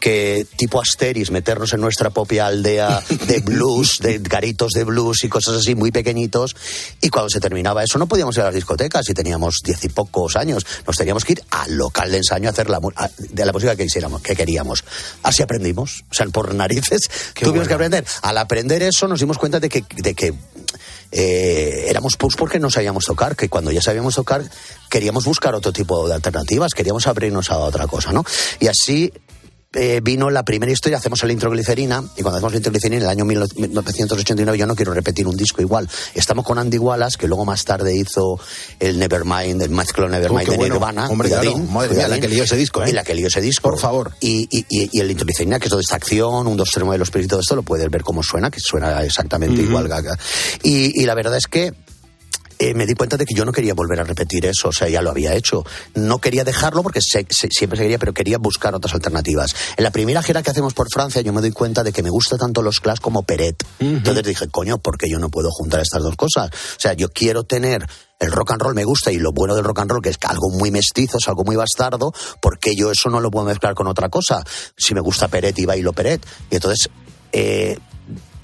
[0.00, 5.28] que tipo Asteris, meternos en nuestra propia aldea de blues, de garitos de blues y
[5.28, 6.54] cosas así muy pequeñitos.
[7.00, 9.88] Y cuando se terminaba eso, no podíamos ir a las discotecas y teníamos diez y
[9.88, 10.64] pocos años.
[10.86, 13.74] Nos teníamos que ir al local de ensayo a hacer la, a- de la música
[13.74, 14.84] que quisiéramos, que queríamos.
[15.22, 16.04] Así aprendimos.
[16.10, 18.04] O sea, por narices tuvimos que aprender.
[18.22, 20.34] Al aprender eso, nos dimos cuenta de que, de que
[21.12, 24.42] eh, éramos punks porque no sabíamos tocar, que cuando ya sabíamos tocar
[24.88, 28.24] queríamos buscar otro tipo de alternativas, queríamos abrirnos a otra cosa, ¿no?
[28.60, 29.12] Y así
[29.74, 33.08] eh, vino la primera historia, hacemos el introglicerina, y cuando hacemos el introglicerina en el
[33.08, 35.88] año 1989, yo no quiero repetir un disco igual.
[36.14, 38.38] Estamos con Andy Wallace, que luego más tarde hizo
[38.80, 40.74] el Nevermind, el mezclo Nevermind Oh, de bueno.
[40.74, 41.08] Nirvana.
[41.08, 41.50] Hombre, claro.
[41.50, 42.90] cuidadín, Madre mía, la que lió ese disco, ¿eh?
[42.90, 43.68] Y la que lió ese disco.
[43.68, 44.12] Por favor.
[44.20, 46.98] Y, y, y, y el introglicerina, que es toda esta acción, un, dos, tres, nueve,
[46.98, 49.88] los todo esto, lo puedes ver cómo suena, que suena exactamente igual.
[49.88, 50.16] Gaga.
[50.62, 51.74] Y, y la verdad es que
[52.58, 54.88] eh, me di cuenta de que yo no quería volver a repetir eso, o sea,
[54.88, 55.64] ya lo había hecho.
[55.94, 59.54] No quería dejarlo porque se- se- siempre seguiría, pero quería buscar otras alternativas.
[59.76, 62.10] En la primera gira que hacemos por Francia, yo me doy cuenta de que me
[62.10, 63.62] gusta tanto los Clash como Peret.
[63.80, 66.50] Entonces dije, coño, ¿por qué yo no puedo juntar estas dos cosas?
[66.50, 67.86] O sea, yo quiero tener
[68.18, 70.16] el rock and roll me gusta y lo bueno del rock and roll que es
[70.26, 73.86] algo muy mestizo, es algo muy bastardo, porque yo eso no lo puedo mezclar con
[73.88, 74.42] otra cosa.
[74.76, 76.24] Si me gusta Peret y bailo Peret.
[76.50, 76.88] Y entonces
[77.32, 77.78] eh,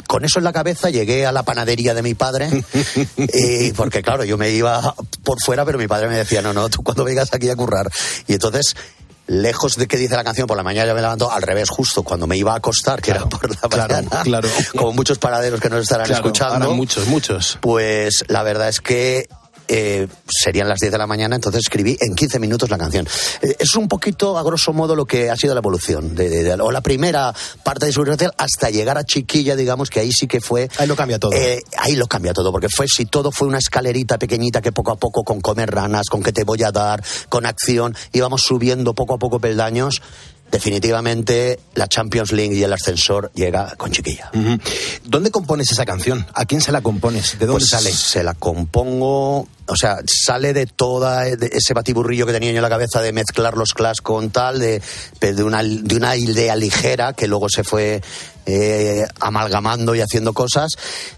[0.06, 2.50] con eso en la cabeza llegué a la panadería de mi padre,
[3.16, 6.68] eh, porque claro, yo me iba por fuera, pero mi padre me decía, no, no,
[6.68, 7.90] tú cuando vengas aquí a currar.
[8.26, 8.74] Y entonces,
[9.26, 12.02] lejos de que dice la canción, por la mañana yo me levanto al revés, justo
[12.02, 14.48] cuando me iba a acostar, que era por la mañana, claro.
[14.76, 16.72] como muchos paraderos que nos estarán Claro, escuchando.
[16.74, 17.58] muchos, muchos.
[17.60, 19.28] Pues la verdad es que
[19.74, 23.08] eh, serían las 10 de la mañana, entonces escribí en 15 minutos la canción.
[23.40, 26.42] Eh, es un poquito, a grosso modo, lo que ha sido la evolución, de, de-
[26.44, 30.12] de- o la primera parte de Seguridad Social hasta llegar a Chiquilla, digamos, que ahí
[30.12, 30.68] sí que fue...
[30.78, 31.32] Ahí lo cambia todo.
[31.32, 34.90] Eh, ahí lo cambia todo, porque fue, si todo fue una escalerita pequeñita que poco
[34.92, 38.94] a poco, con comer ranas, con que te voy a dar, con acción, íbamos subiendo
[38.94, 40.02] poco a poco peldaños.
[40.52, 44.30] Definitivamente la Champions League y el ascensor llega con Chiquilla.
[45.04, 46.24] ¿Dónde compones esa canción?
[46.34, 47.38] ¿A quién se la compones?
[47.38, 47.90] ¿De dónde Pues sale?
[47.90, 52.68] Se la compongo, o sea, sale de toda ese batiburrillo que tenía yo en la
[52.68, 54.80] cabeza de mezclar los clash con tal, de,
[55.20, 58.02] de, una, de una idea ligera que luego se fue
[58.46, 60.72] eh, amalgamando y haciendo cosas.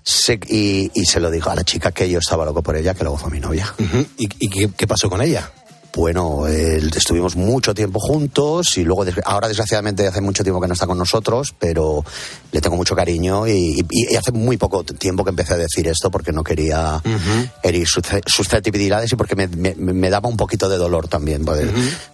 [0.04, 2.94] Se- y, y se lo dijo a la chica que yo estaba loco por ella,
[2.94, 3.74] que luego fue mi novia.
[4.16, 5.50] ¿Y, y qué, qué pasó con ella?
[5.96, 10.74] Bueno, eh, estuvimos mucho tiempo juntos y luego, ahora desgraciadamente hace mucho tiempo que no
[10.74, 12.04] está con nosotros, pero
[12.50, 15.86] le tengo mucho cariño y, y- y hace muy poco tiempo que empecé a decir
[15.86, 17.00] esto porque no quería
[17.62, 21.70] herir sus susceptibilidades y porque me, me- me daba un poquito de dolor también poder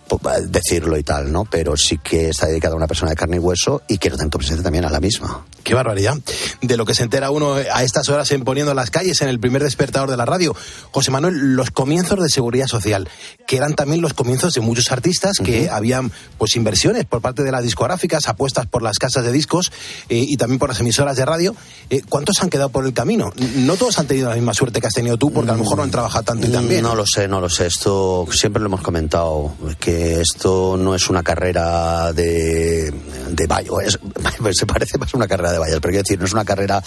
[0.08, 1.44] po- decirlo y tal, ¿no?
[1.50, 4.36] Pero sí que está dedicada a una persona de carne y hueso y quiero tanto
[4.38, 5.46] presente también a la misma.
[5.64, 6.16] Qué barbaridad.
[6.62, 9.40] De lo que se entera uno a estas horas en Poniendo las calles, en el
[9.40, 10.54] primer despertador de la radio.
[10.90, 13.08] José Manuel, los comienzos de seguridad social,
[13.46, 17.52] que eran también los comienzos de muchos artistas que habían pues inversiones por parte de
[17.52, 19.72] las discográficas, apuestas por las casas de discos
[20.08, 21.54] eh, y también por las emisoras de radio.
[21.88, 23.32] Eh, ¿Cuántos han quedado por el camino?
[23.56, 25.78] No todos han tenido la misma suerte que has tenido tú, porque a lo mejor
[25.78, 26.82] no han trabajado tanto y también.
[26.82, 27.66] No lo sé, no lo sé.
[27.66, 32.92] Esto siempre lo hemos comentado, que esto no es una carrera de,
[33.30, 33.80] de vallo.
[33.80, 33.98] Es,
[34.52, 36.82] se parece más a una carrera de vallas, pero quiero decir, no es una carrera...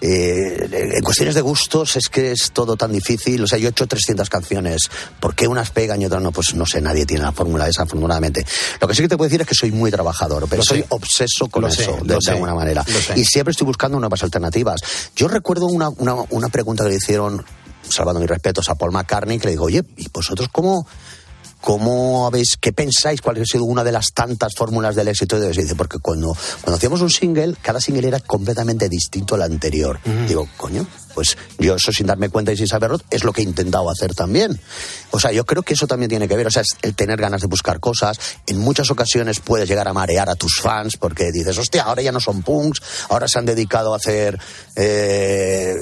[0.00, 3.42] eh, en cuestiones de gustos es que es todo tan difícil.
[3.42, 4.90] O sea, yo he hecho 300 canciones.
[5.20, 6.32] ¿Por qué unas pegan y otras no?
[6.32, 8.44] Pues no sé, nadie tiene la fórmula esa, afortunadamente.
[8.80, 10.80] Lo que sí que te puedo decir es que soy muy trabajador, pero Lo soy
[10.80, 10.86] sé.
[10.90, 12.84] obseso con Lo eso, de, de sé, alguna manera.
[13.16, 14.80] Y siempre estoy buscando nuevas alternativas.
[15.16, 17.44] Yo recuerdo una, una, una pregunta que le hicieron,
[17.88, 20.86] salvando mis respetos, a Paul McCartney, que le digo, oye, ¿y vosotros cómo,
[21.68, 25.36] cómo habéis, qué pensáis, cuál ha sido una de las tantas fórmulas del éxito?
[25.36, 30.00] Y dice, porque cuando, cuando hacíamos un single, cada single era completamente distinto al anterior.
[30.26, 30.86] Digo, coño,
[31.18, 34.14] pues yo eso sin darme cuenta y sin saberlo, es lo que he intentado hacer
[34.14, 34.60] también.
[35.10, 37.20] O sea, yo creo que eso también tiene que ver, o sea, es el tener
[37.20, 38.20] ganas de buscar cosas.
[38.46, 42.12] En muchas ocasiones puedes llegar a marear a tus fans porque dices, hostia, ahora ya
[42.12, 44.38] no son punks, ahora se han dedicado a hacer
[44.76, 45.74] eh,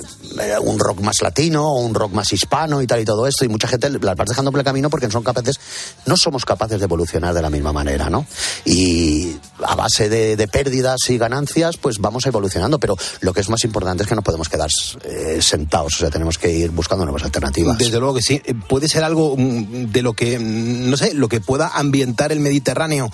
[0.62, 3.44] un rock más latino o un rock más hispano y tal y todo esto.
[3.44, 5.61] Y mucha gente las vas dejando por el camino porque no son capaces,
[6.07, 8.27] no somos capaces de evolucionar de la misma manera, ¿no?
[8.64, 12.79] Y a base de, de pérdidas y ganancias, pues vamos evolucionando.
[12.79, 14.70] Pero lo que es más importante es que no podemos quedar
[15.05, 17.79] eh, sentados, o sea, tenemos que ir buscando nuevas alternativas.
[17.79, 18.41] Desde luego que sí.
[18.45, 22.33] Eh, Puede ser algo mm, de lo que, mm, no sé, lo que pueda ambientar
[22.33, 23.11] el Mediterráneo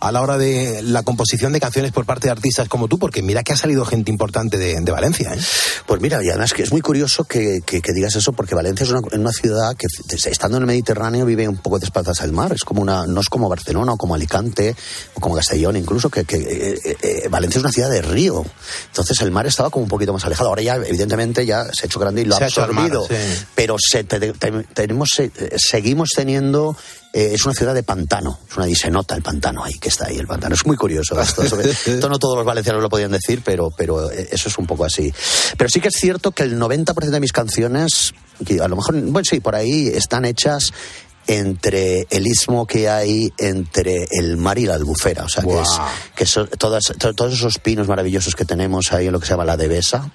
[0.00, 3.22] a la hora de la composición de canciones por parte de artistas como tú, porque
[3.22, 5.32] mira que ha salido gente importante de, de Valencia.
[5.34, 5.38] ¿eh?
[5.86, 8.84] Pues mira, y además que es muy curioso que, que- que digas eso, porque Valencia
[8.84, 9.86] es una, una ciudad que,
[10.28, 12.52] estando en el Mediterráneo, vive un poco de espaldas al mar.
[12.52, 14.74] Es como una, no es como Barcelona o como Alicante
[15.14, 18.44] o como Castellón, incluso, que, que, eh, eh, Valencia es una ciudad de río.
[18.88, 20.48] Entonces el mar estaba como un poquito más alejado.
[20.50, 23.06] Ahora ya, evidentemente, ya se ha hecho grande y lo Se ha mar, absorbido.
[23.08, 23.14] sí.
[23.54, 26.76] Pero se- te- te- tenemos, eh, seguimos teniendo.
[27.16, 29.88] Eh, es una ciudad de pantano, es una, y se nota el pantano ahí, que
[29.88, 30.54] está ahí el pantano.
[30.54, 31.42] Es muy curioso esto.
[32.08, 35.12] No todos los valencianos lo podían decir, pero, pero eh, eso es un poco así.
[35.56, 38.12] Pero sí que es cierto que el 90% de mis canciones,
[38.46, 40.72] que a lo mejor, bueno, sí, por ahí están hechas
[41.28, 45.24] entre el istmo que hay entre el mar y la albufera.
[45.24, 45.68] O sea, que, es,
[46.14, 49.32] que son todas, to- todos esos pinos maravillosos que tenemos ahí en lo que se
[49.32, 50.10] llama la devesa.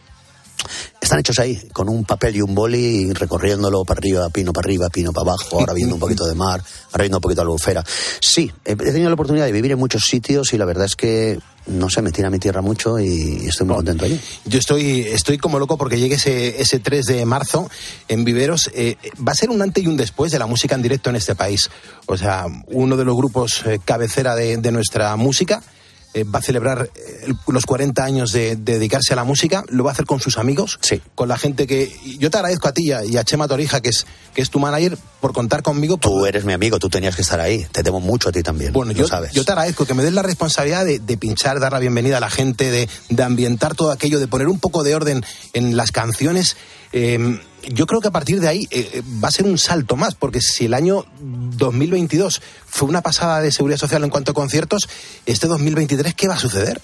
[1.02, 4.90] Están hechos ahí, con un papel y un boli, recorriéndolo para arriba, pino para arriba,
[4.90, 7.84] pino para abajo, ahora viendo un poquito de mar, ahora viendo un poquito de albufera.
[8.20, 11.40] Sí, he tenido la oportunidad de vivir en muchos sitios y la verdad es que,
[11.66, 14.20] no sé, me tira a mi tierra mucho y estoy muy contento allí.
[14.46, 17.70] Yo estoy, estoy como loco porque llegue ese, ese 3 de marzo
[18.08, 18.70] en Viveros.
[18.74, 21.16] eh, va a ser un antes y un después de la música en directo en
[21.16, 21.70] este país.
[22.06, 25.64] O sea, uno de los grupos eh, cabecera de, de nuestra música
[26.13, 29.84] eh, va a celebrar eh, los 40 años de, de dedicarse a la música, lo
[29.84, 30.80] va a hacer con sus amigos,
[31.15, 31.95] con la gente que...
[32.19, 34.97] Yo te agradezco a ti y a, Chema Torija, que es, que es tu manager,
[35.21, 35.97] por contar conmigo.
[35.97, 37.65] Tú eres mi amigo, tú tenías que estar ahí.
[37.71, 38.74] Te temo mucho a ti también.
[38.74, 39.32] Bueno, yo, sabes.
[39.32, 42.19] yo te agradezco que me des la responsabilidad de, de pinchar, dar la bienvenida a
[42.19, 45.91] la gente, de, de ambientar todo aquello, de poner un poco de orden en las
[45.91, 46.58] canciones.
[46.93, 50.15] Eh, yo creo que a partir de ahí eh, va a ser un salto más,
[50.15, 54.88] porque si el año 2022 fue una pasada de seguridad social en cuanto a conciertos,
[55.25, 56.81] este 2023, ¿qué va a suceder?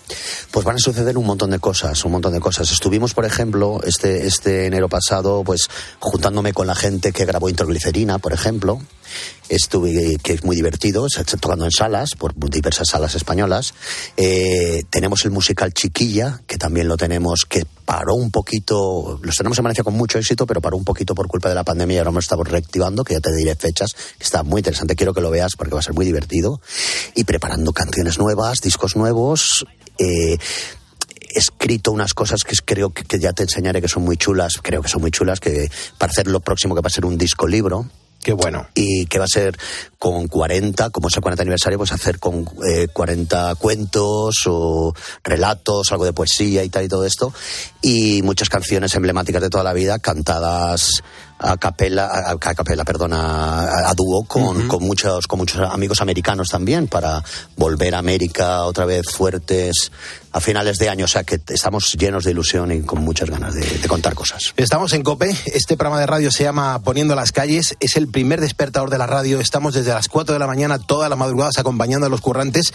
[0.51, 2.69] Pues van a suceder un montón de cosas, un montón de cosas.
[2.71, 5.69] Estuvimos, por ejemplo, este, este enero pasado, pues
[5.99, 8.81] juntándome con la gente que grabó Introglicerina, por ejemplo.
[9.47, 11.07] Estuve, que es muy divertido,
[11.39, 13.73] tocando en salas, por diversas salas españolas.
[14.17, 19.57] Eh, tenemos el musical Chiquilla, que también lo tenemos, que paró un poquito, los tenemos
[19.57, 21.97] en Valencia con mucho éxito, pero paró un poquito por culpa de la pandemia y
[21.99, 25.21] ahora lo estamos reactivando, que ya te diré fechas, que está muy interesante, quiero que
[25.21, 26.61] lo veas porque va a ser muy divertido.
[27.15, 29.65] Y preparando canciones nuevas, discos nuevos.
[29.97, 30.37] Eh,
[31.29, 34.59] he escrito unas cosas que creo que, que ya te enseñaré que son muy chulas,
[34.61, 37.17] creo que son muy chulas, que para hacer lo próximo que va a ser un
[37.17, 37.87] disco libro.
[38.27, 38.67] Qué bueno.
[38.73, 39.57] Y que va a ser
[39.97, 45.91] con 40, como es el 40 aniversario, pues hacer con eh, 40 cuentos o relatos,
[45.91, 47.33] algo de poesía y tal y todo esto.
[47.81, 51.03] Y muchas canciones emblemáticas de toda la vida, cantadas
[51.39, 56.01] a capela, a, a capela, perdona, a, a dúo con, con muchos, con muchos amigos
[56.01, 57.23] americanos también para
[57.55, 59.91] volver a América otra vez fuertes
[60.31, 61.05] a finales de año.
[61.05, 64.53] O sea que estamos llenos de ilusión y con muchas ganas de, de contar cosas.
[64.57, 68.41] Estamos en COPE, este programa de radio se llama Poniendo las calles, es el primer
[68.41, 72.07] despertador de la radio, estamos desde las 4 de la mañana todas las madrugadas acompañando
[72.07, 72.73] a los currantes.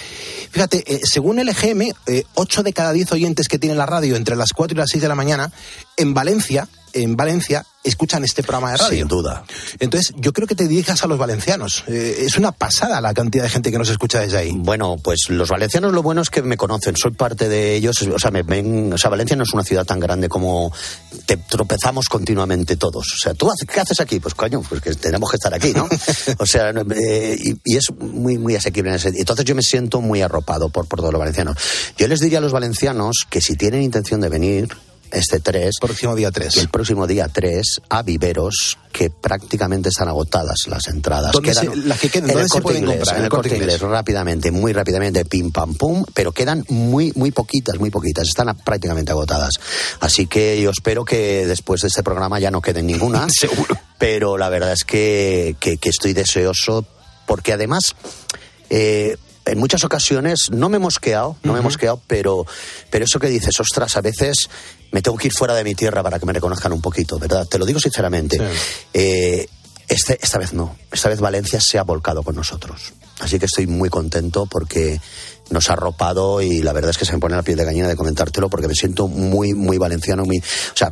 [0.51, 4.17] Fíjate, eh, según el EGM, eh, 8 de cada 10 oyentes que tiene la radio
[4.17, 5.53] entre las 4 y las 6 de la mañana,
[5.97, 8.99] en Valencia, en Valencia, escuchan este programa de radio.
[8.99, 9.45] Sin duda.
[9.81, 11.85] Entonces, yo creo que te dirijas a los valencianos.
[11.89, 14.53] Eh, es una pasada la cantidad de gente que nos escucha desde ahí.
[14.55, 18.19] Bueno, pues los valencianos lo bueno es que me conocen, soy parte de ellos, o
[18.19, 20.73] sea, me ven, o sea, Valencia no es una ciudad tan grande como
[21.27, 23.07] te tropezamos continuamente todos.
[23.15, 24.21] O sea, ¿tú qué haces aquí?
[24.21, 25.89] Pues coño, pues que tenemos que estar aquí, ¿no?
[26.39, 29.09] O sea, eh, y, y es muy, muy asequible en ese.
[29.09, 31.57] Entonces yo me siento muy arropado por, por todos los valencianos.
[31.97, 34.69] Yo les diría a los valencianos que si tienen intención de venir,
[35.13, 35.77] este 3.
[35.81, 36.57] Próximo día 3.
[36.57, 41.33] El próximo día 3 a Viveros, que prácticamente están agotadas las entradas.
[41.33, 43.17] ¿Dónde Quedan- se- las que queden, en dónde el se Corte pueden Inglés, comprar?
[43.19, 47.79] En el corte inglés, rápidamente, muy rápidamente, pim pam pum, pero quedan muy, muy poquitas,
[47.79, 49.55] muy poquitas, están a- prácticamente agotadas.
[50.01, 53.29] Así que yo espero que después de este programa ya no queden ninguna.
[53.39, 53.79] Seguro.
[53.99, 56.85] Pero la verdad es que, que- que estoy deseoso,
[57.27, 57.95] porque además.
[58.71, 62.47] eh, en muchas ocasiones no me he mosqueado, no me he mosqueado, pero,
[62.91, 64.49] pero eso que dices, ostras, a veces
[64.93, 67.47] me tengo que ir fuera de mi tierra para que me reconozcan un poquito, ¿verdad?
[67.47, 68.41] Te lo digo sinceramente.
[68.93, 69.49] Eh,
[69.89, 70.77] este, esta vez no.
[70.91, 72.93] Esta vez Valencia se ha volcado con nosotros.
[73.21, 75.01] Así que estoy muy contento porque
[75.53, 77.87] nos ha arropado y la verdad es que se me pone la piel de gallina
[77.89, 80.25] de comentártelo porque me siento muy, muy valenciano.
[80.25, 80.91] Muy, o sea,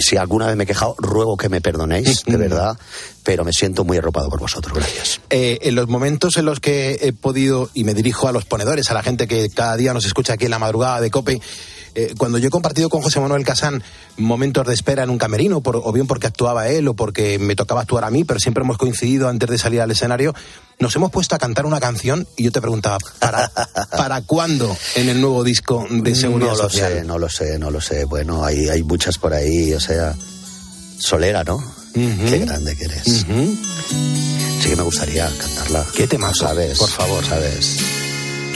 [0.00, 2.76] si alguna vez me he quejado, ruego que me perdonéis, de verdad,
[3.22, 4.74] pero me siento muy arropado por vosotros.
[4.76, 5.20] Gracias.
[5.30, 8.90] Eh, en los momentos en los que he podido, y me dirijo a los ponedores,
[8.90, 11.40] a la gente que cada día nos escucha aquí en la madrugada de COPE,
[11.96, 13.82] eh, cuando yo he compartido con José Manuel Casán
[14.16, 17.56] momentos de espera en un camerino, por- o bien porque actuaba él o porque me
[17.56, 20.32] tocaba actuar a mí, pero siempre hemos coincidido antes de salir al escenario,
[20.80, 23.50] nos hemos puesto a cantar una canción y yo te preguntaba, ¿para,
[23.96, 26.92] ¿para cuándo en el nuevo disco de Seguridad no lo Social?
[26.92, 28.04] sé, no lo sé, no lo sé.
[28.04, 30.14] Bueno, hay, hay muchas por ahí, o sea,
[30.98, 31.62] Solera, ¿no?
[31.94, 33.02] Qué grande que eres.
[33.04, 35.86] Sí que me gustaría cantarla.
[35.96, 36.78] ¿Qué tema sabes?
[36.78, 37.76] Por favor, sabes.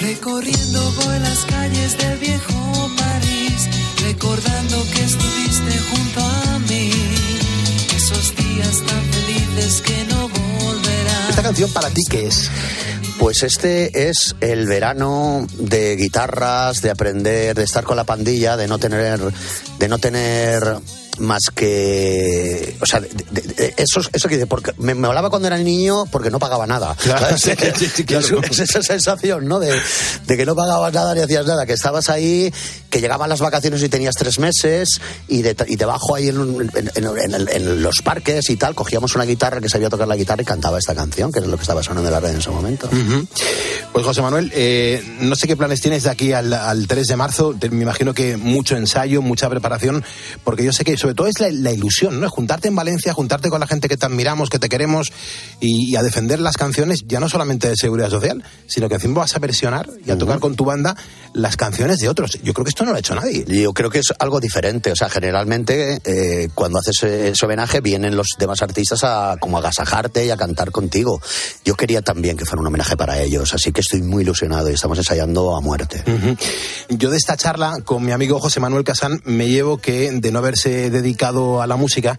[0.00, 3.68] Recorriendo voy las calles del viejo París,
[4.02, 6.90] recordando que estuviste junto a mí.
[7.96, 10.33] Esos días tan felices que no.
[11.34, 12.48] ¿Esta canción para ti qué es?
[13.18, 18.68] Pues este es el verano de guitarras, de aprender, de estar con la pandilla, de
[18.68, 19.18] no tener,
[19.80, 20.62] de no tener
[21.18, 25.30] más que, o sea, de- de- de- eso, eso que dice, porque me, me hablaba
[25.30, 26.96] cuando era niño porque no pagaba nada.
[27.04, 27.52] Claro, sí,
[27.94, 28.40] sí, claro.
[28.42, 29.60] Es, es esa sensación, ¿no?
[29.60, 29.72] De,
[30.26, 32.52] de que no pagabas nada ni hacías nada, que estabas ahí,
[32.90, 37.34] que llegaban las vacaciones y tenías tres meses y, de, y debajo ahí en, en-
[37.34, 40.44] en- en los parques y tal, cogíamos una guitarra que sabía tocar la guitarra y
[40.44, 42.86] cantaba esta canción, que es lo que estaba sonando en la red en ese momento.
[42.88, 43.26] Ujú.
[43.92, 47.16] Pues José Manuel, eh, no sé qué planes tienes de aquí al, al 3 de
[47.16, 47.54] marzo.
[47.58, 50.04] Te- me imagino que mucho ensayo, mucha preparación,
[50.42, 52.30] porque yo sé que sobre todo es la, la ilusión, ¿no?
[52.30, 55.12] Juntarte en Valencia, juntarte con la gente que te admiramos, que te queremos
[55.60, 59.20] y, y a defender las canciones, ya no solamente de seguridad social, sino que encima
[59.20, 60.96] vas a versionar y a tocar con tu banda
[61.34, 62.38] las canciones de otros.
[62.42, 63.44] Yo creo que esto no lo ha hecho nadie.
[63.46, 64.92] Yo creo que es algo diferente.
[64.92, 69.58] O sea, generalmente eh, cuando haces eh, ese homenaje vienen los demás artistas a como
[69.58, 71.20] a agasajarte y a cantar contigo.
[71.64, 74.74] Yo quería también que fuera un homenaje para ellos, así que estoy muy ilusionado y
[74.74, 76.02] estamos ensayando a muerte.
[76.88, 80.38] Yo de esta charla con mi amigo José Manuel Casán me llevo que de no
[80.38, 82.18] haberse dedicado a la música,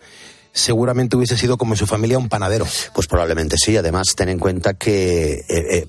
[0.52, 2.68] seguramente hubiese sido como en su familia un panadero.
[2.94, 3.76] Pues probablemente sí.
[3.76, 5.88] Además, ten en cuenta que eh, eh,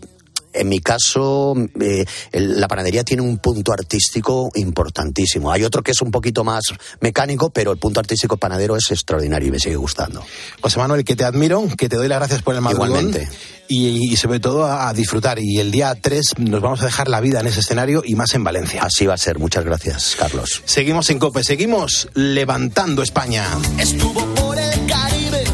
[0.56, 5.52] en mi caso eh, el- la panadería tiene un punto artístico importantísimo.
[5.52, 6.64] Hay otro que es un poquito más
[7.00, 10.22] mecánico, pero el punto artístico panadero es extraordinario y me sigue gustando.
[10.60, 12.88] José Manuel, que te admiro, que te doy las gracias por el madrugón.
[12.88, 13.28] Igualmente.
[13.68, 15.38] Y, y sobre todo a, a disfrutar.
[15.40, 18.32] Y el día 3 nos vamos a dejar la vida en ese escenario y más
[18.34, 18.82] en Valencia.
[18.84, 19.38] Así va a ser.
[19.40, 20.62] Muchas gracias, Carlos.
[20.64, 23.44] Seguimos en COPE, seguimos levantando España.
[23.78, 25.44] Estuvo por el Caribe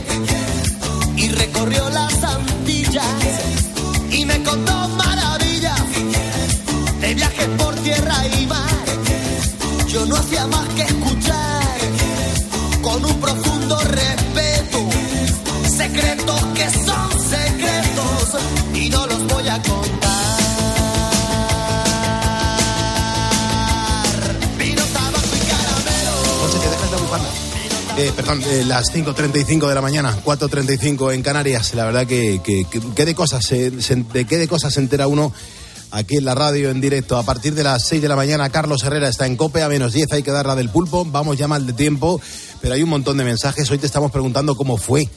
[1.16, 3.07] y recorrió las Antillas
[4.11, 4.82] y me contó
[7.12, 8.86] de viajes por tierra y mar.
[9.88, 11.78] Yo no hacía más que escuchar
[12.80, 14.78] con un profundo respeto
[15.76, 18.40] secretos que son secretos
[18.74, 19.92] y no los voy a contar.
[27.98, 31.74] Eh, perdón, eh, las 5.35 de la mañana, 4.35 en Canarias.
[31.74, 35.32] La verdad que, que, de cosas, de qué de cosas se entera uno
[35.93, 37.16] aquí en la radio en directo.
[37.16, 39.93] A partir de las 6 de la mañana, Carlos Herrera está en COPE, a menos
[39.93, 41.05] 10 hay que dar la del pulpo.
[41.05, 42.20] Vamos ya mal de tiempo,
[42.61, 43.70] pero hay un montón de mensajes.
[43.70, 45.09] Hoy te estamos preguntando cómo fue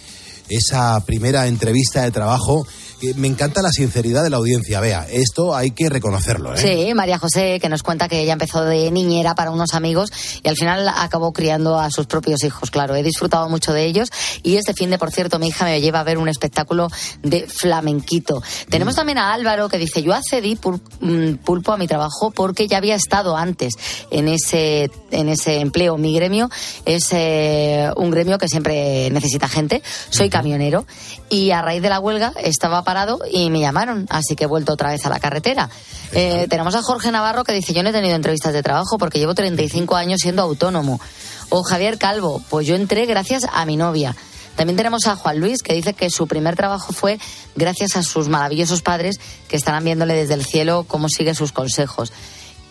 [0.49, 2.67] esa primera entrevista de trabajo.
[3.15, 5.05] Me encanta la sinceridad de la audiencia, vea.
[5.09, 6.57] Esto hay que reconocerlo, ¿eh?
[6.57, 10.09] Sí, María José, que nos cuenta que ella empezó de niñera para unos amigos
[10.41, 12.71] y al final acabó criando a sus propios hijos.
[12.71, 14.09] Claro, he disfrutado mucho de ellos
[14.43, 16.87] y este fin de, por cierto, mi hija me lleva a ver un espectáculo
[17.21, 18.41] de flamenquito.
[18.69, 20.57] Tenemos también a Álvaro que dice, yo accedí
[21.01, 23.73] mm, pulpo a mi trabajo porque ya había estado antes
[24.09, 25.97] en ese, en ese empleo.
[25.97, 26.49] Mi gremio
[26.85, 29.83] es eh, un gremio que siempre necesita gente.
[30.09, 30.85] Soy camionero
[31.29, 34.71] y a raíz de la huelga estaba parado y me llamaron, así que he vuelto
[34.71, 35.69] otra vez a la carretera.
[36.13, 39.19] Eh, tenemos a Jorge Navarro que dice, yo no he tenido entrevistas de trabajo porque
[39.19, 41.01] llevo 35 años siendo autónomo.
[41.49, 44.15] O Javier Calvo, pues yo entré gracias a mi novia.
[44.55, 47.19] También tenemos a Juan Luis que dice que su primer trabajo fue
[47.55, 49.19] gracias a sus maravillosos padres
[49.49, 52.13] que estarán viéndole desde el cielo cómo sigue sus consejos.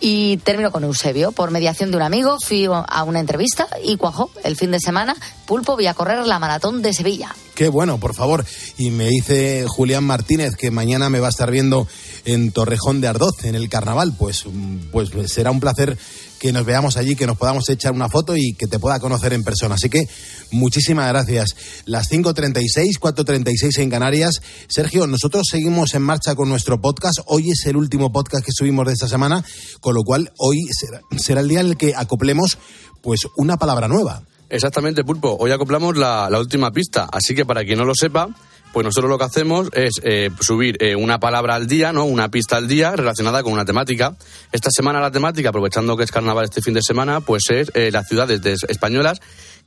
[0.07, 1.31] Y termino con Eusebio.
[1.31, 4.29] Por mediación de un amigo fui a una entrevista y cuajó.
[4.43, 5.15] El fin de semana,
[5.47, 7.35] Pulpo, voy a correr la maratón de Sevilla.
[7.55, 8.45] Qué bueno, por favor.
[8.77, 11.87] Y me dice Julián Martínez que mañana me va a estar viendo
[12.23, 14.13] en Torrejón de Ardoz, en el carnaval.
[14.15, 15.97] Pues, mm, pues será un placer
[16.39, 19.33] que nos veamos allí, que nos podamos echar una foto y que te pueda conocer
[19.33, 19.75] en persona.
[19.75, 20.07] Así que
[20.51, 21.55] muchísimas gracias.
[21.85, 24.41] Las 5.36, 4.36 en Canarias.
[24.67, 27.19] Sergio, nosotros seguimos en marcha con nuestro podcast.
[27.25, 29.43] Hoy es el último podcast que subimos de esta semana,
[29.79, 32.57] con lo cual hoy será, será el día en el que acoplemos
[33.01, 34.23] pues una palabra nueva.
[34.49, 35.35] Exactamente, Pulpo.
[35.39, 37.07] Hoy acoplamos la, la última pista.
[37.11, 38.29] Así que para quien no lo sepa,
[38.75, 42.03] pues nosotros lo que hacemos es eh, subir eh, una palabra al día, ¿no?
[42.03, 44.17] Una pista al día relacionada con una temática.
[44.51, 47.89] Esta semana la temática, aprovechando que es carnaval este fin de semana, pues es eh,
[47.89, 49.21] las ciudades de- españolas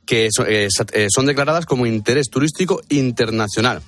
[0.05, 3.81] que so- sa- eh, son declaradas como interés turístico internacional.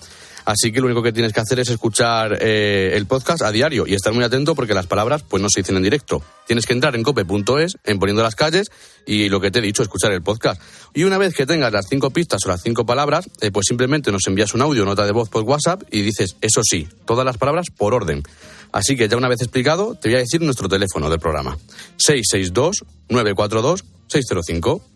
[0.46, 3.86] Así que lo único que tienes que hacer es escuchar eh, el podcast a diario
[3.88, 6.24] y estar muy atento porque las palabras pues no se dicen en directo.
[6.48, 8.72] Tienes que entrar en cope.es, en poniendo las calles
[9.06, 10.62] y lo que te he dicho, escuchar el podcast.
[10.94, 14.12] Y una vez que tengas las cinco pistas o las cinco palabras, eh, pues simplemente
[14.12, 17.38] nos envías un audio, nota de voz por WhatsApp y dices, eso sí, todas las
[17.38, 18.24] palabras por orden.
[18.72, 21.58] Así que ya una vez explicado, te voy a decir nuestro teléfono del programa.
[23.10, 24.91] 662-942-605.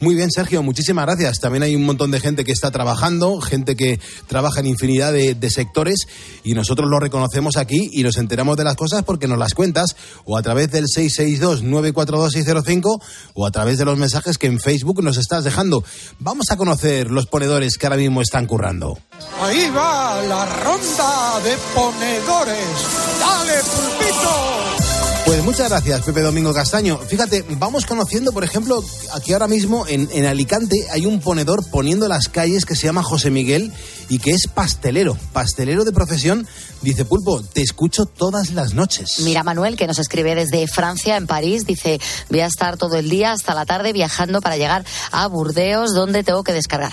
[0.00, 1.40] Muy bien, Sergio, muchísimas gracias.
[1.40, 5.50] También hay un montón de gente que está trabajando, gente que trabaja en infinidad de,
[5.50, 6.06] sectores
[6.44, 9.94] y nosotros lo reconocemos aquí y nos enteramos de las cosas porque nos las cuentas
[10.24, 13.02] o a través del 662-942-605
[13.34, 15.84] o a través de los mensajes que en Facebook nos estás dejando.
[16.20, 18.98] Vamos a conocer los ponedores que ahora mismo están currando.
[19.40, 22.66] Ahí va la ronda de ponedores.
[23.20, 24.91] ¡Dale, pulpito!
[25.24, 26.98] Pues muchas gracias, Pepe Domingo Castaño.
[26.98, 28.82] Fíjate, vamos conociendo, por ejemplo,
[29.14, 33.02] aquí ahora mismo en, en Alicante hay un ponedor poniendo las calles que se llama
[33.04, 33.72] José Miguel
[34.08, 36.46] y que es pastelero, pastelero de profesión.
[36.82, 39.20] Dice Pulpo, te escucho todas las noches.
[39.20, 43.08] Mira Manuel, que nos escribe desde Francia, en París, dice, voy a estar todo el
[43.08, 46.92] día hasta la tarde viajando para llegar a Burdeos, donde tengo que descargar.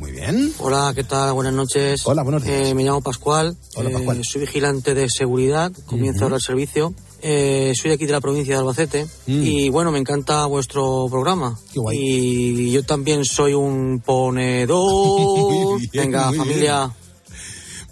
[0.00, 0.52] Muy bien.
[0.58, 1.32] Hola, ¿qué tal?
[1.34, 2.02] Buenas noches.
[2.04, 2.66] Hola, buenos días.
[2.68, 3.56] Eh, me llamo Pascual.
[3.76, 4.20] Hola, Eh, Pascual.
[4.24, 5.70] soy vigilante de seguridad.
[5.86, 6.92] Comienzo ahora el servicio.
[7.26, 9.42] Eh, soy aquí de la provincia de Albacete Mm.
[9.42, 11.58] y bueno, me encanta vuestro programa.
[11.92, 15.78] Y yo también soy un ponedor.
[15.92, 16.92] Bien, Venga, familia.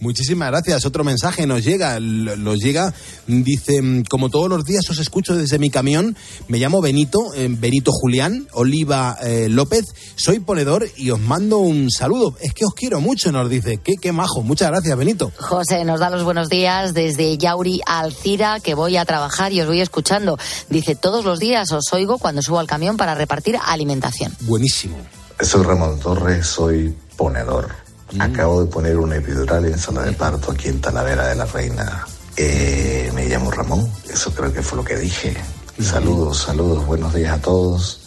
[0.03, 0.85] Muchísimas gracias.
[0.85, 2.93] Otro mensaje nos llega, nos llega,
[3.29, 6.17] dice, mm, como todos los días os escucho desde mi camión,
[6.49, 9.85] me llamo Benito, eh, Benito Julián, Oliva eh, López,
[10.17, 12.37] soy ponedor y os mando un saludo.
[12.41, 13.77] Es que os quiero mucho, nos dice.
[13.77, 14.43] Qué, qué majo.
[14.43, 15.31] Muchas gracias, Benito.
[15.39, 19.69] José nos da los buenos días desde Yauri Alcira, que voy a trabajar y os
[19.69, 20.37] voy escuchando.
[20.69, 24.35] Dice, todos los días os oigo cuando subo al camión para repartir alimentación.
[24.41, 24.97] Buenísimo.
[25.41, 27.82] Soy Ramón Torres, soy ponedor.
[28.19, 32.07] Acabo de poner una epidural en zona de parto aquí en Talavera de la Reina.
[32.37, 35.37] Eh, me llamo Ramón, eso creo que fue lo que dije.
[35.81, 38.02] Saludos, saludos, buenos días a todos.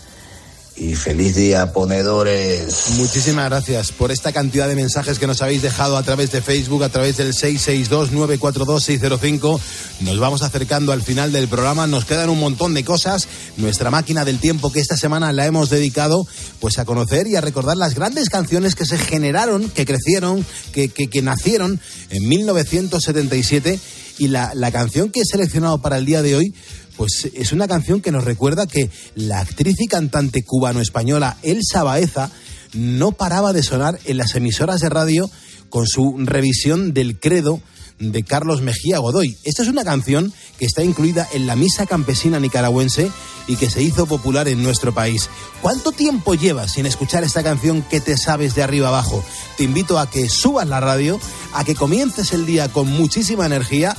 [0.78, 2.95] Y feliz día, ponedores.
[2.97, 6.84] Muchísimas gracias por esta cantidad de mensajes que nos habéis dejado a través de Facebook,
[6.84, 9.57] a través del 662-942-605.
[10.01, 13.30] Nos vamos acercando al final del programa, nos quedan un montón de cosas.
[13.55, 16.28] Nuestra máquina del tiempo que esta semana la hemos dedicado
[16.59, 20.89] pues a conocer y a recordar las grandes canciones que se generaron, que crecieron, que,
[20.89, 23.80] que, que nacieron en 1977
[24.17, 26.53] y la, la canción que he seleccionado para el día de hoy
[26.97, 32.31] pues es una canción que nos recuerda que la actriz y cantante cubano-española Elsa Baeza
[32.73, 35.29] no paraba de sonar en las emisoras de radio
[35.69, 37.61] con su revisión del credo
[37.99, 39.37] de Carlos Mejía Godoy.
[39.43, 43.09] Esta es una canción que está incluida en la Misa Campesina Nicaragüense
[43.47, 45.29] y que se hizo popular en nuestro país.
[45.61, 49.23] ¿Cuánto tiempo llevas sin escuchar esta canción que te sabes de arriba abajo?
[49.57, 51.19] Te invito a que subas la radio,
[51.53, 53.95] a que comiences el día con muchísima energía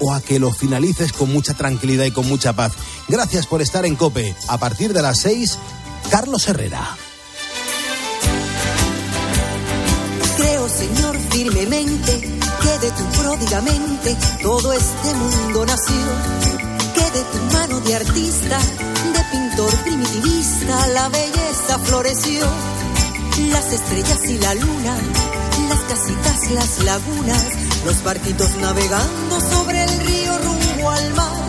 [0.00, 2.72] o a que lo finalices con mucha tranquilidad y con mucha paz.
[3.08, 4.34] Gracias por estar en Cope.
[4.48, 5.58] A partir de las 6,
[6.10, 6.96] Carlos Herrera.
[10.36, 16.06] Creo, Señor, firmemente que de tu pródigamente todo este mundo nació.
[16.94, 22.46] Que de tu mano de artista, de pintor primitivista, la belleza floreció.
[23.52, 24.96] Las estrellas y la luna,
[25.68, 27.46] las casitas, las lagunas,
[27.84, 31.40] los barquitos navegando sobre el río rumbo al mar.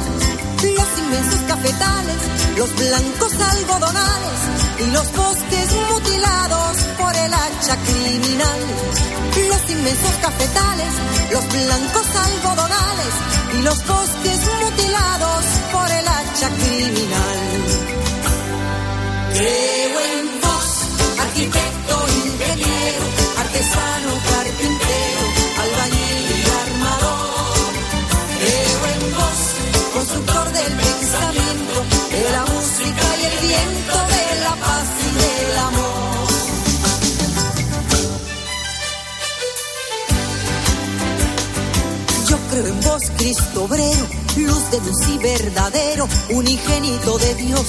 [0.63, 2.17] Los inmensos cafetales,
[2.57, 4.39] los blancos algodonales
[4.79, 8.59] y los bosques mutilados por el hacha criminal.
[9.49, 10.93] Los inmensos cafetales,
[11.31, 13.13] los blancos algodonales
[13.57, 17.50] y los bosques mutilados por el hacha criminal.
[43.63, 44.07] Obrero,
[44.37, 47.67] luz de luz y verdadero, unigénito de Dios,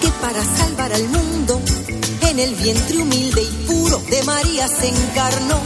[0.00, 1.60] que para salvar al mundo,
[2.22, 5.60] en el vientre humilde y puro de María se encarnó.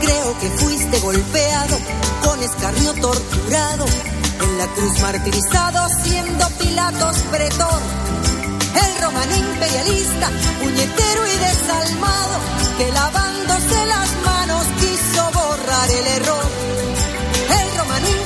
[0.00, 1.78] Creo que fuiste golpeado,
[2.24, 3.84] con escarnio torturado,
[4.42, 7.80] en la cruz martirizado, siendo Pilatos pretor.
[8.74, 10.30] El romano imperialista,
[10.62, 12.38] puñetero y desalmado,
[12.76, 16.45] que lavándose las manos quiso borrar el error.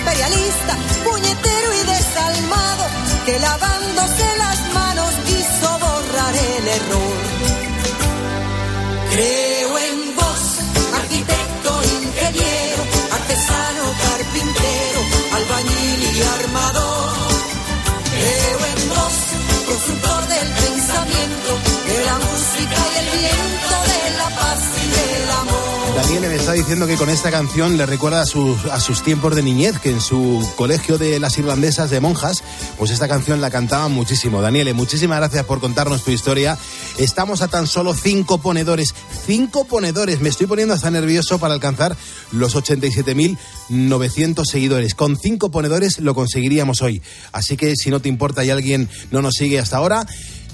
[0.01, 0.75] Imperialista,
[1.05, 2.85] puñetero y desalmado,
[3.27, 7.17] que lavándose las manos quiso borrar el error.
[9.13, 10.43] Creo en vos,
[11.01, 11.71] arquitecto,
[12.01, 12.83] ingeniero,
[13.13, 15.01] artesano, carpintero,
[15.37, 17.13] albañil y armador.
[18.17, 19.17] Creo en vos,
[19.69, 21.51] constructor del pensamiento,
[21.89, 23.70] de la música y el viento,
[26.13, 29.37] Daniel me está diciendo que con esta canción le recuerda a sus, a sus tiempos
[29.37, 32.43] de niñez, que en su colegio de las irlandesas de monjas,
[32.79, 34.43] pues esta canción la cantaban muchísimo.
[34.43, 36.59] Daniele, muchísimas gracias por contarnos tu historia.
[36.99, 38.93] Estamos a tan solo cinco ponedores,
[39.25, 40.21] cinco ponedores.
[40.21, 41.97] Me estoy poniendo hasta nervioso para alcanzar
[42.33, 44.97] los 87.900 seguidores.
[44.97, 47.03] Con cinco ponedores lo conseguiríamos hoy.
[47.31, 50.09] Así que si no te importa y alguien no nos sigue hasta ahora,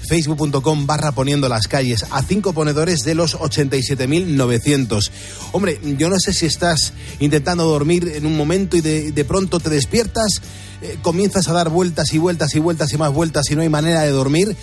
[0.07, 5.09] facebook.com barra poniendo las calles a cinco ponedores de los 87.900.
[5.51, 9.59] Hombre, yo no sé si estás intentando dormir en un momento y de, de pronto
[9.59, 10.41] te despiertas,
[10.81, 13.69] eh, comienzas a dar vueltas y vueltas y vueltas y más vueltas y no hay
[13.69, 14.55] manera de dormir.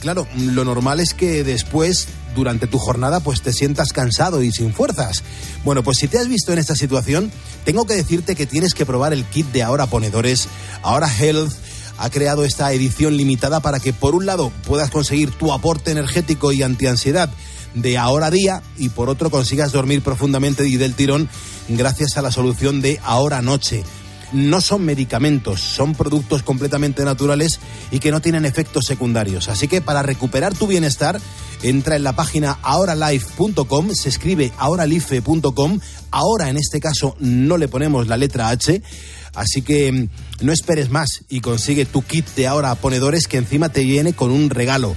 [0.00, 4.74] Claro, lo normal es que después, durante tu jornada, pues te sientas cansado y sin
[4.74, 5.22] fuerzas.
[5.64, 7.30] Bueno, pues si te has visto en esta situación,
[7.64, 10.48] tengo que decirte que tienes que probar el kit de Ahora Ponedores,
[10.82, 11.52] Ahora Health,
[12.02, 16.50] ha creado esta edición limitada para que por un lado puedas conseguir tu aporte energético
[16.50, 17.30] y antiansiedad
[17.74, 21.28] de ahora día y por otro consigas dormir profundamente y del tirón
[21.68, 23.84] gracias a la solución de ahora noche.
[24.32, 27.60] no son medicamentos, son productos completamente naturales
[27.92, 29.48] y que no tienen efectos secundarios.
[29.48, 31.20] Así que para recuperar tu bienestar,
[31.62, 35.78] entra en la página ahoralife.com, se escribe ahoralife.com,
[36.10, 38.82] ahora en este caso no le ponemos la letra H,
[39.34, 40.08] así que mm,
[40.44, 44.30] no esperes más y consigue tu kit de ahora ponedores que encima te viene con
[44.30, 44.96] un regalo.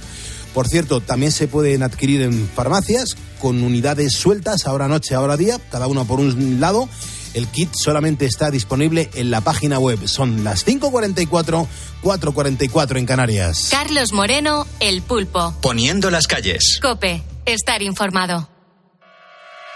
[0.54, 5.60] Por cierto, también se pueden adquirir en farmacias con unidades sueltas, ahora noche, ahora día,
[5.70, 6.88] cada una por un lado.
[7.34, 10.08] El kit solamente está disponible en la página web.
[10.08, 11.66] Son las 5.44,
[12.02, 13.68] 4.44 en Canarias.
[13.70, 15.54] Carlos Moreno, El Pulpo.
[15.60, 16.78] Poniendo las calles.
[16.80, 18.48] Cope, estar informado.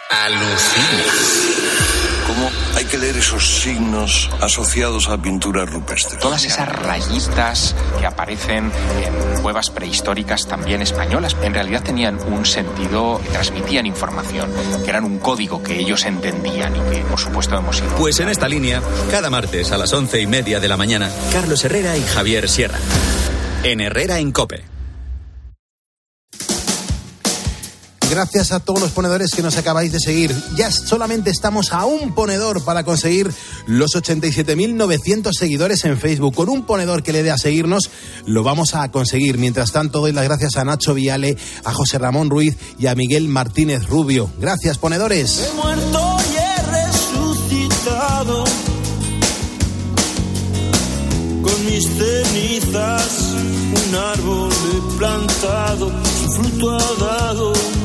[0.09, 1.70] Alucina.
[2.91, 6.19] ¿Cómo hay que leer esos signos asociados a pintura rupestre?
[6.19, 13.21] Todas esas rayitas que aparecen en cuevas prehistóricas también españolas, en realidad tenían un sentido,
[13.31, 14.51] transmitían información,
[14.83, 17.95] que eran un código que ellos entendían y que por supuesto hemos ido.
[17.95, 18.83] Pues en esta línea,
[19.13, 22.79] cada martes a las once y media de la mañana, Carlos Herrera y Javier Sierra.
[23.63, 24.80] En Herrera en Cope.
[28.11, 30.35] Gracias a todos los ponedores que nos acabáis de seguir.
[30.57, 33.31] Ya solamente estamos a un ponedor para conseguir
[33.69, 36.35] los 87.900 seguidores en Facebook.
[36.35, 37.89] Con un ponedor que le dé a seguirnos,
[38.27, 39.39] lo vamos a conseguir.
[39.39, 43.29] Mientras tanto, doy las gracias a Nacho Viale, a José Ramón Ruiz y a Miguel
[43.29, 44.29] Martínez Rubio.
[44.41, 45.49] Gracias, ponedores.
[45.49, 48.45] He muerto y he resucitado
[51.43, 53.35] con mis cenizas.
[53.89, 55.93] Un árbol he plantado,
[56.25, 57.80] su fruto ha dado.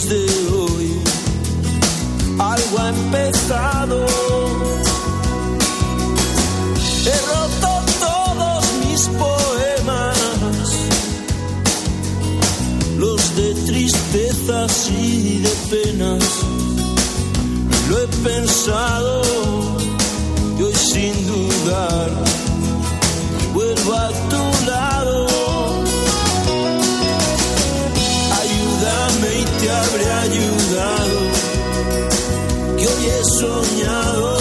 [0.00, 1.02] Desde hoy
[2.38, 4.06] algo ha empezado.
[7.04, 10.16] He roto todos mis poemas,
[12.96, 16.24] los de tristezas y de penas.
[17.88, 19.22] Lo he pensado
[20.60, 22.10] y hoy sin dudar
[23.52, 25.37] vuelvo a tu lado.
[33.18, 34.38] He soñado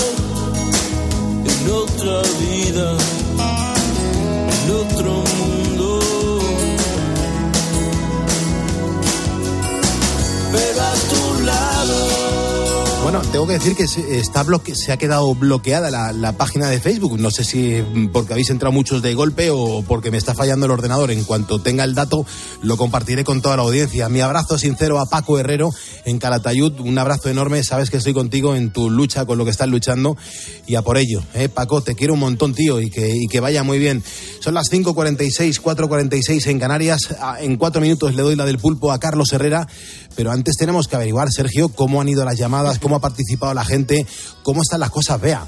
[1.45, 2.97] en otra vida,
[13.37, 16.79] tengo que decir que se, está bloque- se ha quedado bloqueada la, la página de
[16.79, 17.19] Facebook.
[17.19, 20.65] No sé si mm, porque habéis entrado muchos de golpe o porque me está fallando
[20.65, 21.11] el ordenador.
[21.11, 22.25] En cuanto tenga el dato,
[22.63, 24.09] lo compartiré con toda la audiencia.
[24.09, 25.69] Mi abrazo sincero a Paco Herrero
[26.05, 26.79] en Calatayud.
[26.79, 27.63] Un abrazo enorme.
[27.63, 30.17] Sabes que estoy contigo en tu lucha con lo que estás luchando
[30.65, 31.21] y a por ello.
[31.35, 31.47] ¿eh?
[31.47, 34.03] Paco, te quiero un montón, tío, y que, y que vaya muy bien.
[34.39, 37.01] Son las 5.46, 4.46 en Canarias.
[37.21, 39.67] Ah, En cuatro minutos le doy la del pulpo a Carlos Herrera.
[40.17, 43.63] Pero antes tenemos que averiguar, Sergio, cómo han ido las llamadas, cómo ha participado la
[43.63, 44.05] gente,
[44.43, 45.45] cómo están las cosas, vea.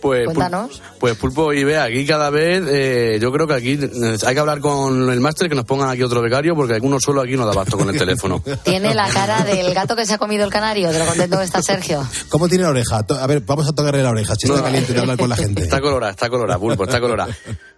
[0.00, 0.80] Pues, Cuéntanos.
[0.98, 4.40] pues Pulpo y Bea, aquí cada vez, eh, yo creo que aquí eh, hay que
[4.40, 7.44] hablar con el máster que nos pongan aquí otro becario porque algunos solo aquí no
[7.44, 8.42] da basto con el teléfono.
[8.64, 11.44] Tiene la cara del gato que se ha comido el canario, de lo contento que
[11.44, 12.02] está Sergio.
[12.30, 13.04] ¿Cómo tiene la oreja?
[13.20, 14.64] A ver, vamos a tocarle la oreja, si está No.
[14.64, 15.62] caliente de hablar con la gente.
[15.64, 17.36] Está colorada, está colorada, Pulpo, está colorada.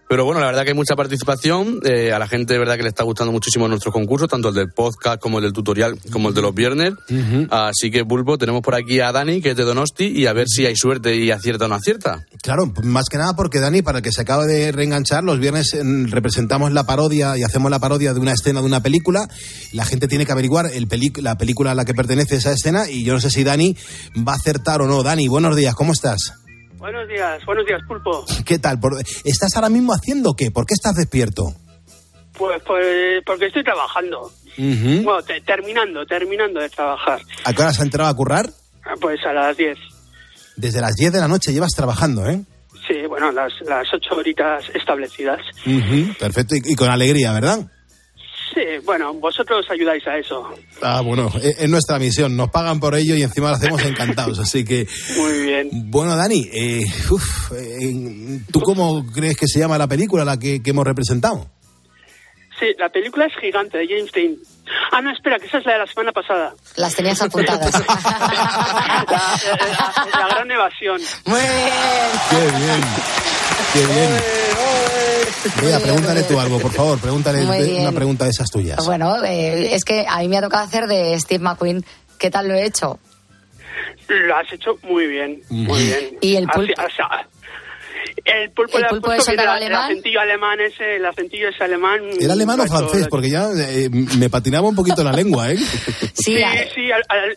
[0.09, 1.81] Pero bueno, la verdad que hay mucha participación.
[1.85, 4.55] eh, a la gente, de verdad, que le está gustando muchísimo nuestros concursos, tanto el
[4.55, 6.95] del podcast como el del tutorial, como el de los viernes.
[7.51, 10.49] Así que, Pulpo, tenemos por aquí a Dani, que es de Donosti, y a ver
[10.49, 12.27] si hay suerte y acierta o no acierta.
[12.43, 15.77] Claro, más que nada porque Dani, para el que se acaba de reenganchar, los viernes
[15.81, 19.29] mm, representamos la parodia y hacemos la parodia de una escena de una película.
[19.73, 20.89] La gente tiene que averiguar el
[21.23, 23.77] la película a la que pertenece esa escena y yo no sé si Dani
[24.17, 25.03] va a acertar o no.
[25.03, 26.35] Dani, buenos días, ¿cómo estás?
[26.83, 28.27] Buenos días, buenos días, Pulpo.
[28.45, 28.81] ¿Qué tal?
[29.25, 30.51] ¿Estás ahora mismo haciendo qué?
[30.51, 31.55] ¿Por qué estás despierto?
[32.37, 34.33] Pues, pues porque estoy trabajando.
[34.59, 37.21] Bueno, te- terminando, terminando de trabajar.
[37.45, 38.51] ¿A qué hora has entrado a currar?
[38.85, 39.79] Ah, Pues a las 10.
[40.57, 42.43] Desde las 10 de la noche llevas trabajando, ¿eh?
[42.89, 45.39] Sí, bueno, las, las ocho horitas establecidas.
[46.19, 47.61] Perfecto, y, y con alegría, ¿verdad?
[48.55, 50.47] Sí, bueno, vosotros ayudáis a eso.
[50.83, 52.37] Ah, bueno, es, es nuestra misión.
[52.37, 54.39] Nos pagan por ello y encima lo hacemos encantados.
[54.39, 54.87] Así que,
[55.17, 55.69] Muy bien.
[55.91, 60.63] bueno, Dani, eh, uf, eh, ¿tú cómo crees que se llama la película la que,
[60.63, 61.51] que hemos representado?
[62.61, 64.37] Sí, la película es gigante de James Dean.
[64.93, 66.55] Ah, no, espera, que esa es la de la semana pasada.
[66.77, 67.73] Las tenías apuntadas.
[67.87, 71.01] La, la- la gran evasión.
[71.27, 71.71] Muy bien.
[72.31, 72.81] Qué bien,
[73.73, 74.11] qué bien.
[75.63, 76.99] Vea, pregúntale tú algo, por favor.
[76.99, 77.43] Pregúntale
[77.81, 78.85] una pregunta de esas tuyas.
[78.85, 81.85] Bueno, eh, es que a mí me ha tocado hacer de Steve McQueen.
[82.19, 82.99] ¿Qué tal lo he hecho?
[84.09, 86.19] Lo has hecho muy bien, muy bien.
[86.21, 87.27] Y el Así- pulpo- o sea,
[88.25, 89.85] el pulpo, ¿El pulpo que era el- el alemán?
[89.91, 92.01] acentillo alemán ese, el acentillo ese alemán.
[92.21, 93.07] ¿Era alemán o francés?
[93.09, 93.89] Porque ya eh,
[94.19, 95.57] me patinaba un poquito la lengua, ¿eh?
[96.15, 96.37] Sí,
[96.75, 96.89] sí,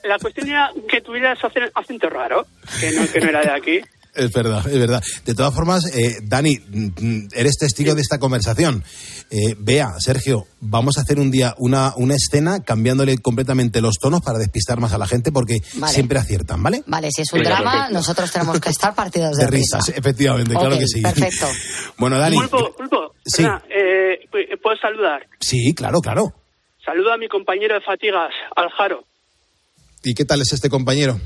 [0.04, 2.46] la cuestión era que tuvieras acen- acento raro,
[2.80, 3.82] que no, que no era de aquí.
[4.16, 5.04] Es verdad, es verdad.
[5.26, 8.84] De todas formas, eh, Dani, mm, eres testigo de esta conversación.
[9.30, 14.22] Eh, Vea, Sergio, vamos a hacer un día una, una escena cambiándole completamente los tonos
[14.22, 15.94] para despistar más a la gente porque Vale.
[15.94, 16.84] siempre aciertan, ¿vale?
[16.88, 20.78] Vale, si es un drama, nosotros tenemos que estar partidos de, De risas, efectivamente, claro
[20.78, 21.02] que sí.
[21.02, 21.48] Perfecto.
[21.98, 22.38] Bueno, Dani.
[22.38, 23.42] Pulpo, Pulpo, Sí.
[23.44, 25.26] perdona, eh, pu- ¿puedo saludar?
[25.40, 26.34] Sí, claro, claro.
[26.86, 29.04] Saludo a mi compañero de fatigas, Aljaro.
[30.04, 31.20] ¿Y qué tal es este compañero?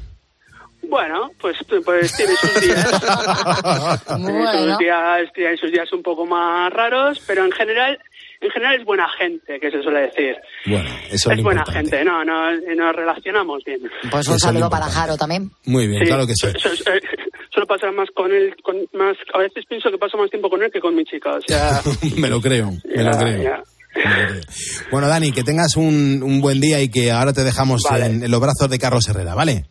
[0.89, 2.89] Bueno, pues, pues tiene sus días.
[4.07, 4.51] Tiene Bueno.
[4.69, 7.99] sus días, tiene sus días un poco más raros, pero en general,
[8.41, 10.35] en general es buena gente, que se suele decir.
[10.65, 11.97] Bueno, eso es es buena importante.
[11.97, 13.79] gente, no, no, nos relacionamos bien.
[14.09, 14.85] Pues un saludo para.
[14.85, 15.51] Jaro también.
[15.65, 16.47] Muy bien, claro que sí.
[16.47, 16.99] Eh,
[17.51, 20.61] Suelo pasar más con él, con más, a veces pienso que paso más tiempo con
[20.61, 21.81] él que con mi chica, o sea...
[22.17, 23.41] me lo creo, me lo creo.
[23.43, 23.63] ya.
[24.91, 28.05] Bueno, Dani, que tengas un, un buen día y que ahora te dejamos Vale.
[28.05, 29.65] en, en los brazos de Carlos Herrera, ¿vale?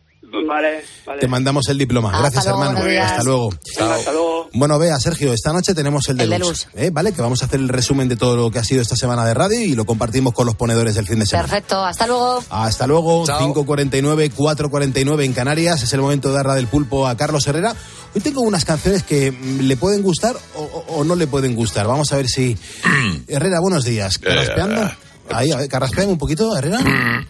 [0.47, 1.19] Vale, vale.
[1.21, 2.09] Te mandamos el diploma.
[2.09, 3.03] Hasta Gracias, luego, hermano.
[3.03, 3.49] Hasta luego.
[3.77, 4.49] Venga, hasta luego.
[4.53, 6.87] Bueno, vea, Sergio, esta noche tenemos el El deluxe, deluxe.
[6.87, 6.89] ¿eh?
[6.91, 7.11] ¿vale?
[7.13, 9.33] Que vamos a hacer el resumen de todo lo que ha sido esta semana de
[9.33, 11.47] radio y lo compartimos con los ponedores del fin de semana.
[11.47, 12.43] Perfecto, hasta luego.
[12.49, 13.53] Hasta luego, Chao.
[13.53, 15.83] 5.49, 4.49 en Canarias.
[15.83, 17.75] Es el momento de darla del pulpo a Carlos Herrera.
[18.15, 21.55] Hoy tengo unas canciones que mm, le pueden gustar o, o- o no le pueden
[21.55, 21.87] gustar.
[21.87, 22.57] Vamos a ver si...
[23.27, 24.17] Herrera, buenos días.
[24.17, 24.91] ¿Carraspeando?
[25.31, 26.79] Ahí, a ver, ¿carraspean un poquito, Herrera?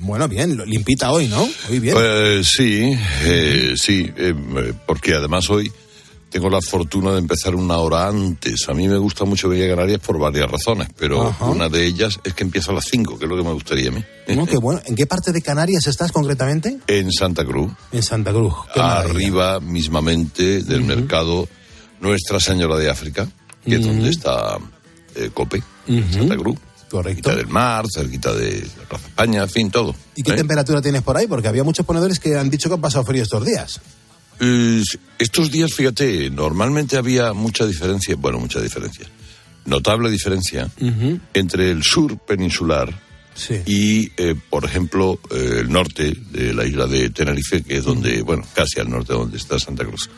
[0.00, 1.48] bueno, bien, limpita hoy, ¿no?
[1.70, 1.94] Hoy bien.
[1.94, 2.92] Pues sí,
[3.22, 4.34] eh, sí, eh,
[4.86, 5.70] porque además hoy
[6.28, 8.68] tengo la fortuna de empezar una hora antes.
[8.68, 11.44] A mí me gusta mucho venir a Canarias por varias razones, pero Ajá.
[11.44, 13.90] una de ellas es que empieza a las 5, que es lo que me gustaría
[13.90, 14.04] a mí.
[14.34, 14.80] No, qué bueno.
[14.84, 16.78] ¿En qué parte de Canarias estás concretamente?
[16.88, 18.52] En Santa Cruz, En Santa Cruz.
[18.74, 19.10] Qué maravilla.
[19.10, 21.48] arriba mismamente del mercado
[22.00, 23.28] Nuestra Señora de África,
[23.64, 24.58] que es donde está
[25.14, 26.58] eh, Cope, en Santa Cruz.
[26.94, 27.28] Correcto.
[27.28, 29.96] Cerquita del mar, cerquita de la Plaza España, en fin, todo.
[30.14, 30.36] ¿Y qué ¿eh?
[30.36, 31.26] temperatura tienes por ahí?
[31.26, 33.80] Porque había muchos ponedores que han dicho que han pasado frío estos días.
[34.38, 34.80] Eh,
[35.18, 39.08] estos días, fíjate, normalmente había mucha diferencia, bueno, mucha diferencia,
[39.64, 40.70] notable diferencia
[41.32, 43.02] entre el sur peninsular
[43.34, 43.56] Sí.
[43.66, 48.22] y, eh, por ejemplo, eh, el norte de la isla de Tenerife, que es donde,
[48.22, 50.08] bueno, casi al norte donde está Santa Cruz.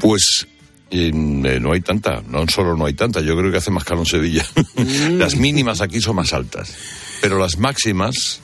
[0.00, 0.48] Pues
[0.90, 3.84] en, eh, no hay tanta, no solo no hay tanta, yo creo que hace más
[3.84, 4.46] calor en Sevilla.
[5.12, 6.74] las mínimas aquí son más altas,
[7.20, 8.40] pero las máximas,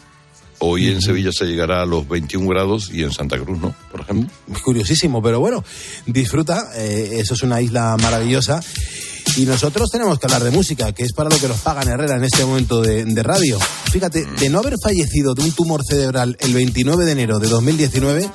[0.58, 4.00] hoy en Sevilla se llegará a los 21 grados y en Santa Cruz no, por
[4.02, 4.30] ejemplo.
[4.62, 5.64] Curiosísimo, pero bueno,
[6.06, 6.70] disfruta.
[6.76, 8.60] eh, eso es una isla maravillosa.
[9.36, 12.16] Y nosotros tenemos que hablar de música, que es para lo que nos pagan Herrera
[12.16, 13.58] en este momento de, de radio.
[13.90, 18.30] Fíjate, de no haber fallecido de un tumor cerebral el 29 de enero de 2019,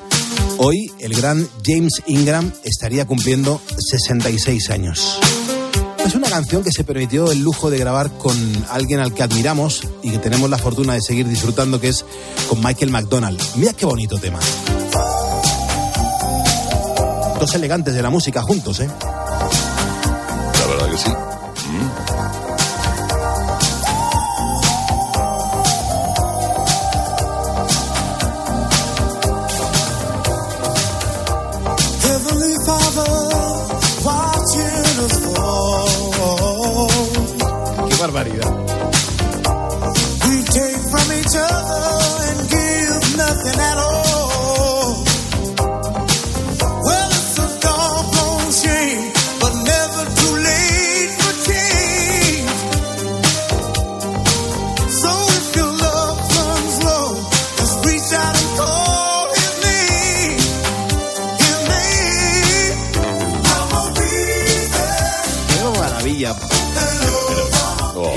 [0.59, 5.19] hoy el gran James Ingram estaría cumpliendo 66 años.
[6.05, 8.35] Es una canción que se permitió el lujo de grabar con
[8.69, 12.05] alguien al que admiramos y que tenemos la fortuna de seguir disfrutando, que es
[12.47, 13.41] con Michael McDonald.
[13.55, 14.39] Mira qué bonito tema.
[17.39, 18.89] Dos elegantes de la música juntos, ¿eh?
[20.59, 21.28] La verdad que sí.
[38.19, 38.45] Barbaridad.
[40.27, 41.81] We take from each other
[42.29, 43.98] and give nothing at all.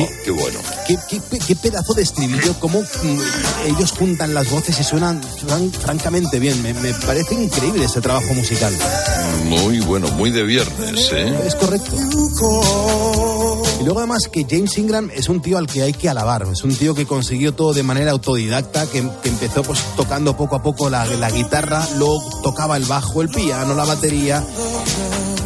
[0.02, 0.58] Oh, qué bueno.
[0.86, 3.20] Qué, qué- qué pedazo de estribillo, cómo mm,
[3.68, 6.60] ellos juntan las voces y suenan, suenan francamente bien.
[6.62, 8.72] Me, me parece increíble ese trabajo musical.
[9.48, 11.34] Muy bueno, muy de viernes, ¿eh?
[11.46, 11.96] Es correcto.
[13.80, 16.46] Y luego además que James Ingram es un tío al que hay que alabar.
[16.52, 20.56] Es un tío que consiguió todo de manera autodidacta, que, que empezó pues tocando poco
[20.56, 24.44] a poco la, la guitarra, luego tocaba el bajo, el piano, la batería.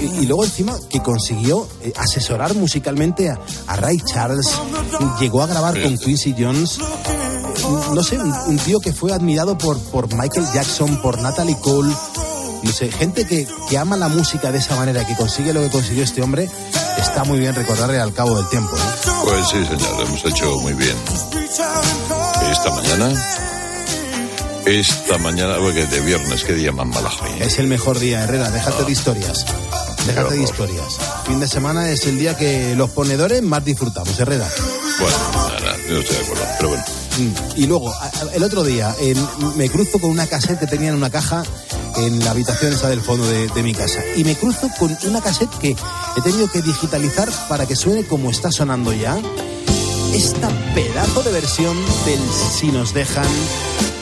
[0.00, 4.46] Y, y luego encima que consiguió eh, asesorar musicalmente a, a Ray Charles,
[5.20, 6.78] llegó a grabar con Quincy Jones.
[7.92, 11.92] No sé, un, un tío que fue admirado por, por Michael Jackson, por Natalie Cole.
[12.62, 15.70] No sé, gente que, que ama la música de esa manera, que consigue lo que
[15.70, 16.50] consiguió este hombre,
[16.98, 18.74] está muy bien recordarle al cabo del tiempo.
[18.76, 19.10] ¿eh?
[19.24, 20.96] Pues sí, señor, hemos hecho muy bien.
[22.50, 23.12] Esta mañana,
[24.66, 27.26] esta mañana, porque de viernes, qué día más malajo.
[27.26, 27.38] ¿eh?
[27.40, 29.44] Es el mejor día, Herrera, déjate de historias.
[30.06, 30.98] Déjate de historias.
[31.26, 34.48] Fin de semana es el día que los ponedores más disfrutamos, Herrera.
[35.00, 36.84] Bueno, nada, yo no estoy de acuerdo, pero bueno.
[37.18, 37.60] Mm.
[37.60, 37.94] Y luego,
[38.34, 39.26] el otro día, en-
[39.56, 41.42] me cruzo con una cassette que tenía en una caja
[41.96, 44.00] en la habitación esa del fondo de, de mi casa.
[44.16, 45.70] Y me cruzo con una cassette que
[46.16, 49.18] he tenido que digitalizar para que suene como está sonando ya.
[50.16, 52.18] Esta pedazo de versión del
[52.54, 53.26] Si nos dejan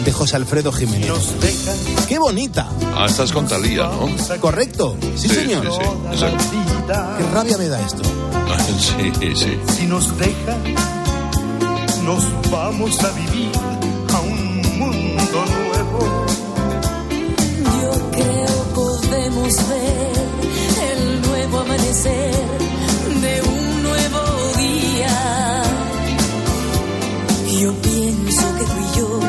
[0.05, 1.11] de José Alfredo Jiménez.
[2.09, 2.69] ¡Qué bonita!
[2.95, 4.09] Ah, estás con Talía, ¿no?
[4.39, 5.67] Correcto, sí, señor.
[5.67, 6.45] Sí, sí, exacto.
[7.19, 8.03] Qué rabia me da esto.
[8.79, 9.59] Sí, sí.
[9.77, 10.57] Si nos deja,
[12.05, 13.51] nos vamos a vivir
[14.13, 16.27] a un mundo nuevo.
[17.83, 20.13] Yo creo podemos ver
[20.93, 22.35] el nuevo amanecer
[23.21, 24.21] de un nuevo
[24.57, 25.64] día.
[27.61, 29.21] Yo pienso que tú y yo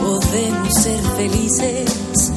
[0.00, 2.32] podemos ser felices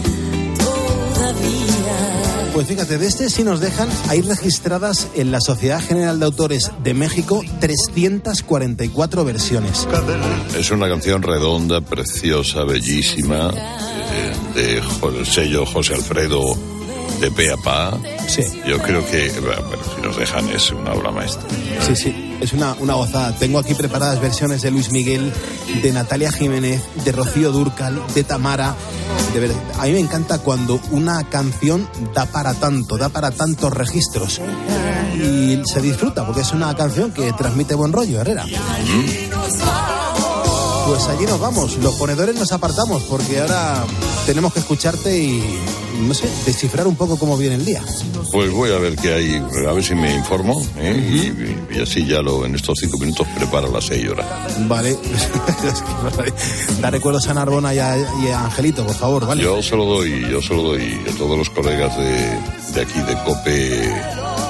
[0.58, 2.52] todavía.
[2.54, 6.72] Pues fíjate, de este si nos dejan, hay registradas en la Sociedad General de Autores
[6.84, 9.88] de México 344 versiones.
[10.58, 16.42] Es una canción redonda, preciosa, bellísima, eh, de jo- el sello José Alfredo
[17.20, 17.98] de pe a pa.
[18.28, 18.44] Sí.
[18.68, 19.62] Yo creo que, bueno,
[19.96, 21.48] si nos dejan, es una obra maestra.
[21.86, 23.36] Sí, sí, es una, una gozada.
[23.36, 25.32] Tengo aquí preparadas versiones de Luis Miguel,
[25.82, 28.76] de Natalia Jiménez, de Rocío Durcal, de Tamara.
[29.34, 33.74] De verdad, a mí me encanta cuando una canción da para tanto, da para tantos
[33.74, 34.42] registros.
[35.16, 38.46] Y se disfruta, porque es una canción que transmite buen rollo, Herrera.
[40.86, 43.84] Pues allí nos vamos, los ponedores nos apartamos, porque ahora
[44.28, 45.44] tenemos que escucharte y,
[46.02, 47.82] no sé, descifrar un poco cómo viene el día.
[48.32, 51.64] Pues voy a ver qué hay, a ver si me informo, ¿eh?
[51.72, 54.28] y, y así ya lo, en estos cinco minutos preparo las seis horas.
[54.68, 54.96] Vale.
[56.82, 59.42] da recuerdos a Narbona y a, y a Angelito, por favor, ¿vale?
[59.42, 62.40] Yo se lo doy, yo se lo doy a todos los colegas de,
[62.74, 64.02] de aquí, de COPE,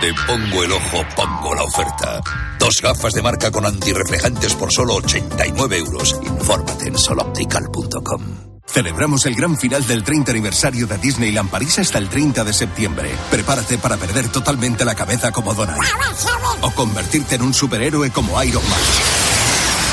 [0.00, 2.22] Donde pongo el ojo, pongo la oferta.
[2.58, 6.18] Dos gafas de marca con antirreflejantes por solo 89 euros.
[6.22, 8.22] Infórmate en soloptical.com.
[8.66, 13.10] Celebramos el gran final del 30 aniversario de Disneyland París hasta el 30 de septiembre.
[13.30, 15.82] Prepárate para perder totalmente la cabeza como Donald.
[16.62, 18.80] O convertirte en un superhéroe como Iron Man.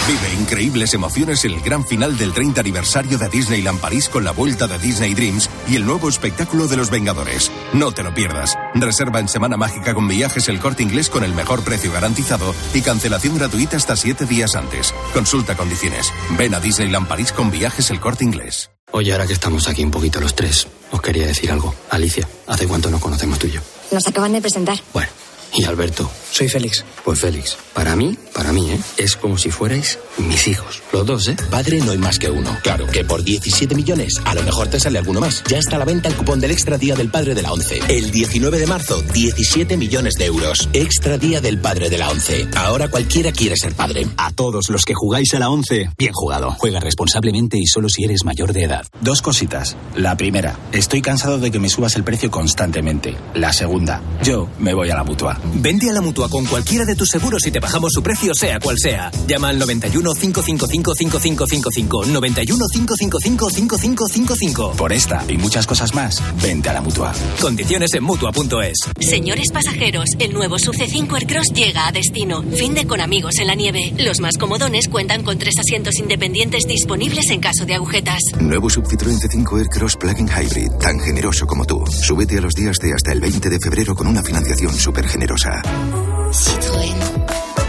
[0.08, 4.32] Vive increíbles emociones en el gran final del 30 aniversario de Disneyland París con la
[4.32, 7.52] vuelta de Disney Dreams y el nuevo espectáculo de los Vengadores.
[7.74, 8.58] No te lo pierdas.
[8.76, 12.82] Reserva en Semana Mágica con viajes el corte inglés con el mejor precio garantizado y
[12.82, 14.94] cancelación gratuita hasta siete días antes.
[15.14, 16.12] Consulta condiciones.
[16.38, 18.70] Ven a Disneyland París con viajes el corte inglés.
[18.92, 21.76] Oye, ahora que estamos aquí un poquito los tres, os quería decir algo.
[21.90, 23.62] Alicia, ¿hace cuánto nos conocemos tú y yo?
[23.92, 24.78] Nos acaban de presentar.
[24.94, 25.10] Bueno,
[25.54, 26.10] y Alberto.
[26.32, 26.86] Soy Félix.
[27.04, 28.80] Pues Félix, para mí, para mí, ¿eh?
[28.98, 30.82] Es como si fuerais mis hijos.
[30.92, 31.36] Los dos, ¿eh?
[31.50, 32.56] Padre no hay más que uno.
[32.62, 35.44] Claro que por 17 millones a lo mejor te sale alguno más.
[35.48, 37.80] Ya está a la venta el cupón del Extra Día del Padre de la ONCE.
[37.88, 40.70] El 19 de marzo, 17 millones de euros.
[40.74, 42.48] Extra Día del Padre de la ONCE.
[42.56, 44.06] Ahora cualquiera quiere ser padre.
[44.18, 46.52] A todos los que jugáis a la 11, bien jugado.
[46.60, 48.86] Juega responsablemente y solo si eres mayor de edad.
[49.02, 49.76] Dos cositas.
[49.96, 53.16] La primera, estoy cansado de que me subas el precio constantemente.
[53.34, 55.37] La segunda, yo me voy a la mutua.
[55.56, 58.60] Vente a la mutua con cualquiera de tus seguros y te bajamos su precio, sea
[58.60, 59.12] cual sea.
[59.28, 62.06] Llama al 91 555 5555.
[62.06, 64.72] 91 555 5555.
[64.74, 67.14] Por esta y muchas cosas más, vente a la mutua.
[67.42, 68.78] Condiciones en mutua.es.
[69.00, 72.44] Señores pasajeros, el nuevo Sub C5 Aircross llega a destino.
[72.56, 73.94] Fin de con amigos en la nieve.
[73.98, 78.22] Los más comodones cuentan con tres asientos independientes disponibles en caso de agujetas.
[78.40, 81.84] Nuevo Sub Citroën C5 Aircross Plug-in Hybrid, tan generoso como tú.
[81.88, 85.27] Súbete a los días de hasta el 20 de febrero con una financiación súper generosa.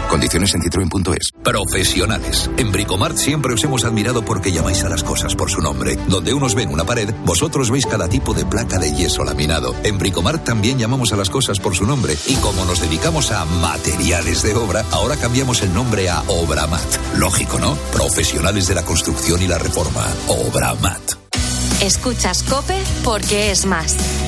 [0.09, 1.31] Condiciones en citroen.es.
[1.43, 2.49] Profesionales.
[2.57, 5.97] En Bricomart siempre os hemos admirado porque llamáis a las cosas por su nombre.
[6.07, 9.75] Donde unos ven una pared, vosotros veis cada tipo de placa de yeso laminado.
[9.83, 12.15] En Bricomart también llamamos a las cosas por su nombre.
[12.27, 17.15] Y como nos dedicamos a materiales de obra, ahora cambiamos el nombre a Obramat.
[17.17, 17.75] Lógico, ¿no?
[17.93, 20.05] Profesionales de la construcción y la reforma.
[20.27, 21.01] Obramat.
[21.81, 23.95] Escuchas Cope porque es más.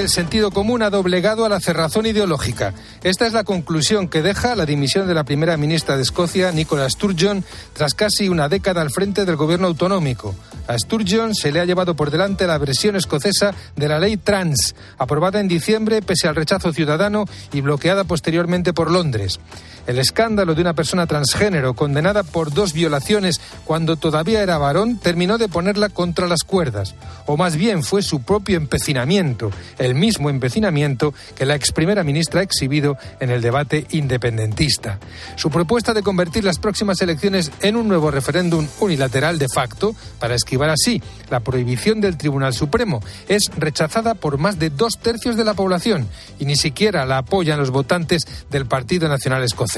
[0.00, 2.72] El sentido común ha doblegado a la cerrazón ideológica.
[3.02, 6.88] Esta es la conclusión que deja la dimisión de la primera ministra de Escocia, Nicola
[6.88, 10.36] Sturgeon, tras casi una década al frente del gobierno autonómico.
[10.68, 14.76] A Sturgeon se le ha llevado por delante la versión escocesa de la ley trans,
[14.98, 19.40] aprobada en diciembre pese al rechazo ciudadano y bloqueada posteriormente por Londres.
[19.88, 25.38] El escándalo de una persona transgénero condenada por dos violaciones cuando todavía era varón terminó
[25.38, 31.14] de ponerla contra las cuerdas, o más bien fue su propio empecinamiento, el mismo empecinamiento
[31.34, 34.98] que la ex primera ministra ha exhibido en el debate independentista.
[35.36, 40.34] Su propuesta de convertir las próximas elecciones en un nuevo referéndum unilateral de facto, para
[40.34, 45.44] esquivar así la prohibición del Tribunal Supremo, es rechazada por más de dos tercios de
[45.44, 46.06] la población
[46.38, 49.77] y ni siquiera la apoyan los votantes del Partido Nacional Escocés.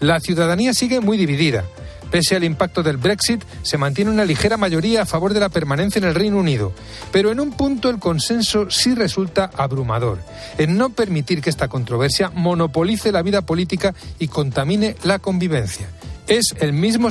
[0.00, 1.64] La ciudadanía sigue muy dividida.
[2.10, 5.98] Pese al impacto del Brexit, se mantiene una ligera mayoría a favor de la permanencia
[5.98, 6.72] en el Reino Unido.
[7.12, 10.18] Pero en un punto el consenso sí resulta abrumador,
[10.56, 15.88] en no permitir que esta controversia monopolice la vida política y contamine la convivencia.
[16.26, 17.06] Es el mismo